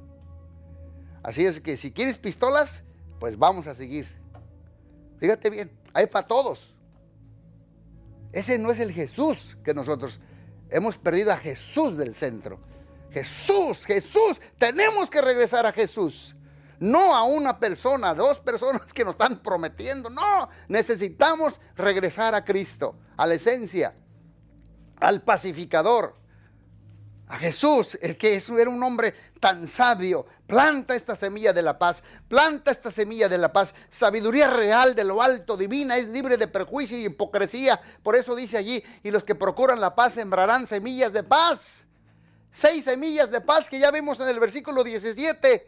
Así 1.22 1.46
es 1.46 1.60
que 1.60 1.76
si 1.76 1.92
quieres 1.92 2.18
pistolas, 2.18 2.82
pues 3.20 3.38
vamos 3.38 3.68
a 3.68 3.74
seguir. 3.74 4.08
Fíjate 5.18 5.50
bien, 5.50 5.70
hay 5.92 6.06
para 6.06 6.26
todos. 6.26 6.73
Ese 8.34 8.58
no 8.58 8.72
es 8.72 8.80
el 8.80 8.92
Jesús 8.92 9.56
que 9.64 9.72
nosotros 9.72 10.18
hemos 10.68 10.98
perdido 10.98 11.32
a 11.32 11.36
Jesús 11.36 11.96
del 11.96 12.16
centro. 12.16 12.58
Jesús, 13.12 13.86
Jesús, 13.86 14.40
tenemos 14.58 15.08
que 15.08 15.22
regresar 15.22 15.64
a 15.66 15.72
Jesús. 15.72 16.34
No 16.80 17.14
a 17.14 17.22
una 17.22 17.60
persona, 17.60 18.12
dos 18.12 18.40
personas 18.40 18.92
que 18.92 19.04
nos 19.04 19.12
están 19.12 19.40
prometiendo. 19.40 20.10
No, 20.10 20.48
necesitamos 20.66 21.60
regresar 21.76 22.34
a 22.34 22.44
Cristo, 22.44 22.96
a 23.16 23.24
la 23.24 23.34
esencia, 23.34 23.94
al 24.96 25.22
pacificador 25.22 26.16
a 27.26 27.38
Jesús, 27.38 27.98
el 28.02 28.18
que 28.18 28.36
era 28.36 28.68
un 28.68 28.82
hombre 28.82 29.14
tan 29.40 29.66
sabio, 29.66 30.26
planta 30.46 30.94
esta 30.94 31.14
semilla 31.16 31.52
de 31.52 31.62
la 31.62 31.78
paz, 31.78 32.02
planta 32.28 32.70
esta 32.70 32.90
semilla 32.90 33.28
de 33.28 33.38
la 33.38 33.52
paz, 33.52 33.74
sabiduría 33.88 34.50
real 34.50 34.94
de 34.94 35.04
lo 35.04 35.22
alto, 35.22 35.56
divina, 35.56 35.96
es 35.96 36.08
libre 36.08 36.36
de 36.36 36.48
perjuicio 36.48 36.98
y 36.98 37.06
hipocresía. 37.06 37.80
Por 38.02 38.14
eso 38.14 38.34
dice 38.36 38.58
allí, 38.58 38.82
y 39.02 39.10
los 39.10 39.24
que 39.24 39.34
procuran 39.34 39.80
la 39.80 39.94
paz 39.94 40.14
sembrarán 40.14 40.66
semillas 40.66 41.12
de 41.12 41.22
paz. 41.22 41.86
Seis 42.52 42.84
semillas 42.84 43.30
de 43.30 43.40
paz 43.40 43.70
que 43.70 43.78
ya 43.78 43.90
vimos 43.90 44.20
en 44.20 44.28
el 44.28 44.38
versículo 44.38 44.84
17. 44.84 45.66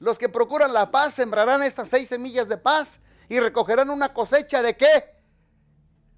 Los 0.00 0.18
que 0.18 0.28
procuran 0.28 0.72
la 0.72 0.90
paz 0.90 1.14
sembrarán 1.14 1.62
estas 1.62 1.88
seis 1.88 2.08
semillas 2.08 2.48
de 2.48 2.58
paz 2.58 3.00
y 3.28 3.40
recogerán 3.40 3.90
una 3.90 4.12
cosecha 4.12 4.62
de 4.62 4.76
qué? 4.76 5.16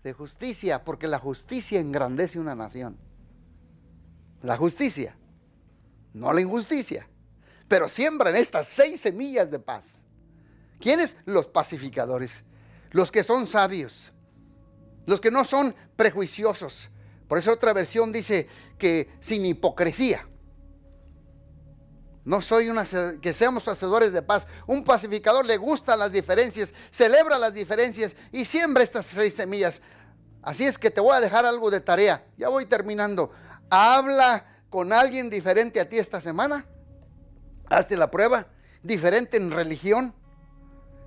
De 0.03 0.13
justicia, 0.13 0.85
porque 0.85 1.07
la 1.07 1.19
justicia 1.19 1.81
engrandece 1.81 2.39
una 2.39 2.55
nación 2.55 3.10
la 4.43 4.57
justicia, 4.57 5.17
no 6.13 6.33
la 6.33 6.41
injusticia. 6.41 7.09
Pero 7.69 7.89
siembran 7.89 8.35
estas 8.35 8.67
seis 8.67 9.01
semillas 9.01 9.51
de 9.51 9.59
paz. 9.59 10.03
¿Quiénes? 10.81 11.17
Los 11.25 11.47
pacificadores, 11.47 12.43
los 12.91 13.13
que 13.13 13.23
son 13.23 13.47
sabios, 13.47 14.13
los 15.07 15.21
que 15.21 15.31
no 15.31 15.45
son 15.45 15.75
prejuiciosos. 15.97 16.89
Por 17.29 17.39
eso 17.39 17.53
otra 17.53 17.73
versión 17.73 18.11
dice 18.11 18.49
que 18.79 19.11
sin 19.21 19.47
hipocresía. 19.47 20.27
No 22.25 22.43
soy 22.43 22.69
una 22.69 22.85
que 23.21 23.33
seamos 23.33 23.67
hacedores 23.69 24.13
de 24.13 24.23
paz. 24.23 24.47
Un 24.67 24.85
pacificador 24.85 25.45
le 25.45 25.57
gustan 25.57 25.99
las 25.99 26.13
diferencias, 26.13 26.75
celebra 26.91 27.39
las 27.39 27.55
diferencias 27.55 28.15
y 28.33 28.45
siembra 28.45 28.83
estas 28.83 29.07
seis 29.07 29.35
semillas. 29.35 29.81
Así 30.43 30.65
es 30.65 30.79
que 30.79 30.91
te 30.91 31.01
voy 31.01 31.15
a 31.15 31.21
dejar 31.21 31.47
algo 31.47 31.71
de 31.71 31.81
tarea. 31.81 32.25
Ya 32.37 32.49
voy 32.49 32.67
terminando. 32.67 33.31
Habla 33.71 34.45
con 34.69 34.93
alguien 34.93 35.31
diferente 35.31 35.81
a 35.81 35.89
ti 35.89 35.99
esta 35.99 36.21
semana. 36.21 36.67
Hazte 37.69 37.97
la 37.97 38.11
prueba. 38.11 38.49
Diferente 38.83 39.37
en 39.37 39.51
religión, 39.51 40.15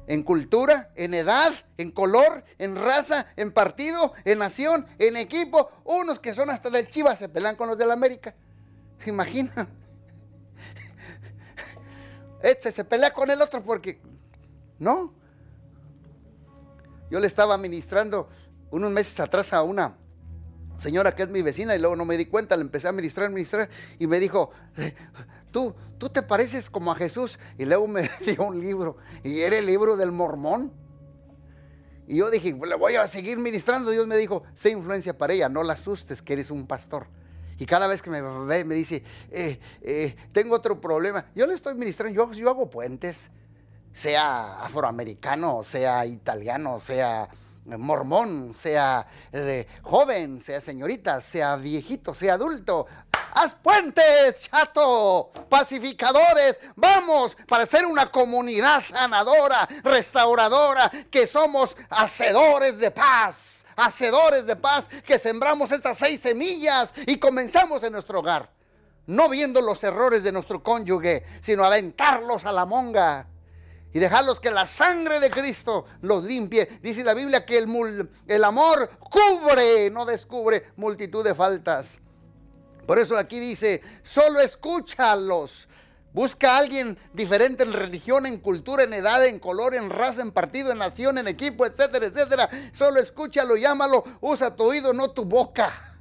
en 0.08 0.24
cultura, 0.24 0.92
en 0.96 1.14
edad, 1.14 1.52
en 1.78 1.92
color, 1.92 2.44
en 2.58 2.76
raza, 2.76 3.28
en 3.36 3.52
partido, 3.52 4.14
en 4.26 4.40
nación, 4.40 4.88
en 5.00 5.18
equipo. 5.18 5.72
Unos 5.84 6.20
que 6.20 6.34
son 6.34 6.50
hasta 6.50 6.70
del 6.70 6.90
Chivas 6.90 7.20
se 7.20 7.30
pelean 7.30 7.56
con 7.56 7.68
los 7.68 7.78
del 7.78 7.92
América. 7.92 8.36
Imagina. 9.06 9.68
Este 12.42 12.72
se 12.74 12.84
pelea 12.84 13.14
con 13.14 13.32
el 13.32 13.42
otro 13.42 13.64
porque 13.64 14.02
no. 14.78 15.14
Yo 17.10 17.20
le 17.20 17.28
estaba 17.28 17.58
ministrando 17.58 18.30
unos 18.70 18.92
meses 18.92 19.20
atrás 19.20 19.54
a 19.54 19.64
una 19.64 19.96
señora 20.84 21.16
que 21.16 21.24
es 21.24 21.30
mi 21.30 21.42
vecina 21.42 21.76
y 21.76 21.80
luego 21.80 21.96
no 21.96 22.06
me 22.06 22.18
di 22.18 22.26
cuenta, 22.26 22.56
le 22.56 22.62
empecé 22.62 22.90
a 22.90 22.92
ministrar, 22.92 23.30
ministrar 23.30 23.70
y 23.98 24.06
me 24.06 24.20
dijo, 24.20 24.52
eh, 24.78 24.94
tú, 25.52 25.74
tú 25.98 26.10
te 26.10 26.22
pareces 26.22 26.70
como 26.70 26.92
a 26.92 26.96
Jesús 26.96 27.40
y 27.58 27.66
luego 27.66 27.88
me 27.88 28.10
dio 28.26 28.44
un 28.44 28.60
libro 28.60 28.98
y 29.24 29.40
era 29.40 29.58
el 29.58 29.66
libro 29.66 29.96
del 29.98 30.12
mormón. 30.12 30.72
Y 32.06 32.18
yo 32.18 32.30
dije, 32.30 32.54
le 32.54 32.76
voy 32.76 32.96
a 32.96 33.08
seguir 33.08 33.38
ministrando. 33.38 33.90
Dios 33.90 34.06
me 34.08 34.18
dijo, 34.18 34.44
sé 34.54 34.72
influencia 34.72 35.18
para 35.18 35.32
ella, 35.32 35.48
no 35.48 35.64
la 35.64 35.74
asustes 35.74 36.22
que 36.22 36.34
eres 36.34 36.52
un 36.52 36.68
pastor. 36.68 37.08
Y 37.58 37.66
cada 37.66 37.88
vez 37.88 38.02
que 38.02 38.10
me 38.10 38.22
ve, 38.22 38.66
me 38.66 38.76
dice, 38.76 39.04
eh, 39.32 39.58
eh, 39.82 40.16
tengo 40.34 40.54
otro 40.54 40.82
problema. 40.82 41.28
Yo 41.34 41.48
le 41.48 41.54
estoy 41.54 41.76
ministrando, 41.76 42.14
yo, 42.14 42.30
yo 42.34 42.50
hago 42.50 42.70
puentes, 42.70 43.30
sea 43.94 44.60
afroamericano, 44.62 45.64
sea 45.64 46.06
italiano, 46.06 46.78
sea 46.78 47.30
mormón, 47.66 48.54
sea 48.54 49.08
de 49.32 49.68
joven, 49.82 50.42
sea 50.42 50.60
señorita, 50.60 51.22
sea 51.22 51.56
viejito, 51.56 52.14
sea 52.14 52.34
adulto. 52.34 52.88
Haz 53.36 53.56
puentes, 53.56 54.50
chato, 54.50 55.32
pacificadores. 55.50 56.60
Vamos 56.76 57.36
para 57.48 57.66
ser 57.66 57.86
una 57.86 58.12
comunidad 58.12 58.82
sanadora, 58.82 59.68
restauradora, 59.84 60.92
que 61.10 61.26
somos 61.26 61.76
hacedores 61.90 62.78
de 62.78 62.92
paz, 62.92 63.66
hacedores 63.76 64.46
de 64.46 64.56
paz, 64.56 64.88
que 65.06 65.18
sembramos 65.18 65.72
estas 65.72 65.98
seis 65.98 66.20
semillas 66.20 66.94
y 67.08 67.18
comenzamos 67.18 67.84
en 67.84 67.94
nuestro 67.94 68.20
hogar. 68.20 68.50
No 69.06 69.30
viendo 69.30 69.62
los 69.62 69.84
errores 69.84 70.24
de 70.24 70.32
nuestro 70.32 70.64
cónyuge, 70.64 71.26
sino 71.42 71.66
aventarlos 71.66 72.46
a 72.46 72.52
la 72.52 72.66
monga 72.66 73.28
y 73.94 74.00
dejarlos 74.00 74.40
que 74.40 74.52
la 74.52 74.66
sangre 74.66 75.20
de 75.20 75.30
Cristo 75.30 75.86
los 76.02 76.24
limpie. 76.24 76.80
Dice 76.82 77.04
la 77.04 77.14
Biblia 77.14 77.46
que 77.46 77.58
el, 77.58 78.10
el 78.28 78.44
amor 78.44 78.90
cubre, 79.00 79.90
no 79.92 80.06
descubre 80.06 80.72
multitud 80.76 81.24
de 81.24 81.36
faltas. 81.36 82.00
Por 82.88 83.00
eso 83.00 83.18
aquí 83.18 83.40
dice, 83.40 83.82
solo 84.02 84.40
escúchalos. 84.40 85.68
Busca 86.12 86.56
a 86.56 86.58
alguien 86.60 86.98
diferente 87.14 87.64
en 87.64 87.74
religión, 87.74 88.26
en 88.26 88.38
cultura, 88.38 88.84
en 88.84 88.94
edad, 88.94 89.26
en 89.26 89.40
color, 89.40 89.74
en 89.74 89.90
raza, 89.90 90.22
en 90.22 90.32
partido, 90.32 90.72
en 90.72 90.78
nación, 90.78 91.18
en 91.18 91.28
equipo, 91.28 91.66
etcétera, 91.66 92.06
etcétera. 92.06 92.50
Solo 92.72 93.00
escúchalo, 93.00 93.56
llámalo, 93.56 94.04
usa 94.22 94.56
tu 94.56 94.64
oído, 94.64 94.94
no 94.94 95.10
tu 95.12 95.26
boca. 95.26 95.93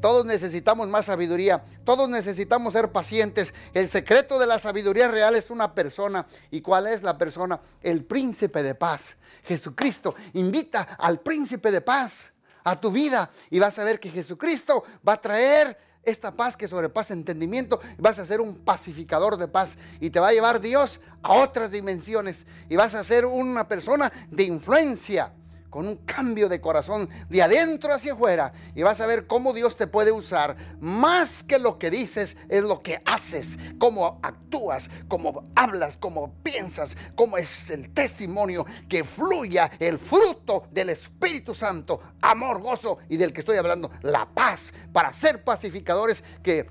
Todos 0.00 0.24
necesitamos 0.24 0.88
más 0.88 1.06
sabiduría, 1.06 1.64
todos 1.84 2.08
necesitamos 2.08 2.72
ser 2.72 2.92
pacientes. 2.92 3.52
El 3.74 3.88
secreto 3.88 4.38
de 4.38 4.46
la 4.46 4.58
sabiduría 4.58 5.08
real 5.08 5.34
es 5.34 5.50
una 5.50 5.74
persona. 5.74 6.26
¿Y 6.50 6.60
cuál 6.60 6.86
es 6.86 7.02
la 7.02 7.18
persona? 7.18 7.60
El 7.82 8.04
príncipe 8.04 8.62
de 8.62 8.74
paz. 8.74 9.16
Jesucristo 9.44 10.14
invita 10.34 10.96
al 10.98 11.20
príncipe 11.20 11.70
de 11.70 11.80
paz 11.80 12.32
a 12.64 12.78
tu 12.78 12.90
vida 12.90 13.30
y 13.50 13.58
vas 13.58 13.78
a 13.78 13.84
ver 13.84 13.98
que 13.98 14.10
Jesucristo 14.10 14.84
va 15.06 15.14
a 15.14 15.20
traer 15.20 15.76
esta 16.04 16.30
paz 16.32 16.56
que 16.56 16.68
sobrepasa 16.68 17.14
entendimiento. 17.14 17.80
Vas 17.98 18.18
a 18.18 18.26
ser 18.26 18.40
un 18.40 18.56
pacificador 18.56 19.36
de 19.36 19.48
paz 19.48 19.78
y 20.00 20.10
te 20.10 20.20
va 20.20 20.28
a 20.28 20.32
llevar 20.32 20.60
Dios 20.60 21.00
a 21.22 21.34
otras 21.34 21.70
dimensiones 21.70 22.46
y 22.68 22.76
vas 22.76 22.94
a 22.94 23.04
ser 23.04 23.26
una 23.26 23.66
persona 23.66 24.12
de 24.30 24.44
influencia 24.44 25.32
con 25.70 25.86
un 25.86 25.96
cambio 25.96 26.48
de 26.48 26.60
corazón 26.60 27.08
de 27.28 27.42
adentro 27.42 27.92
hacia 27.92 28.14
afuera 28.14 28.52
y 28.74 28.82
vas 28.82 29.00
a 29.00 29.06
ver 29.06 29.26
cómo 29.26 29.52
Dios 29.52 29.76
te 29.76 29.86
puede 29.86 30.12
usar. 30.12 30.56
Más 30.80 31.42
que 31.42 31.58
lo 31.58 31.78
que 31.78 31.90
dices 31.90 32.36
es 32.48 32.62
lo 32.62 32.82
que 32.82 33.00
haces, 33.04 33.58
cómo 33.78 34.18
actúas, 34.22 34.90
cómo 35.08 35.44
hablas, 35.54 35.96
cómo 35.96 36.32
piensas, 36.42 36.96
cómo 37.14 37.36
es 37.36 37.70
el 37.70 37.90
testimonio 37.90 38.66
que 38.88 39.04
fluya 39.04 39.70
el 39.78 39.98
fruto 39.98 40.64
del 40.70 40.90
Espíritu 40.90 41.54
Santo, 41.54 42.00
amor, 42.20 42.60
gozo 42.60 42.98
y 43.08 43.16
del 43.16 43.32
que 43.32 43.40
estoy 43.40 43.56
hablando, 43.56 43.90
la 44.02 44.26
paz, 44.26 44.72
para 44.92 45.12
ser 45.12 45.44
pacificadores 45.44 46.24
que 46.42 46.68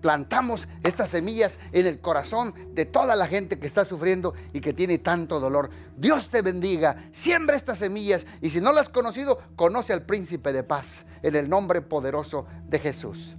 plantamos 0.00 0.68
estas 0.82 1.10
semillas 1.10 1.58
en 1.72 1.86
el 1.86 2.00
corazón 2.00 2.54
de 2.74 2.86
toda 2.86 3.16
la 3.16 3.26
gente 3.26 3.58
que 3.58 3.66
está 3.66 3.84
sufriendo 3.84 4.34
y 4.52 4.60
que 4.60 4.72
tiene 4.72 4.98
tanto 4.98 5.40
dolor. 5.40 5.70
Dios 5.96 6.28
te 6.28 6.42
bendiga, 6.42 7.08
siembra 7.12 7.56
estas 7.56 7.78
semillas 7.78 8.26
y 8.40 8.50
si 8.50 8.60
no 8.60 8.72
las 8.72 8.80
has 8.82 8.88
conocido, 8.88 9.38
conoce 9.56 9.92
al 9.92 10.02
príncipe 10.02 10.52
de 10.52 10.62
paz 10.62 11.06
en 11.22 11.34
el 11.34 11.48
nombre 11.48 11.82
poderoso 11.82 12.46
de 12.68 12.78
Jesús. 12.78 13.36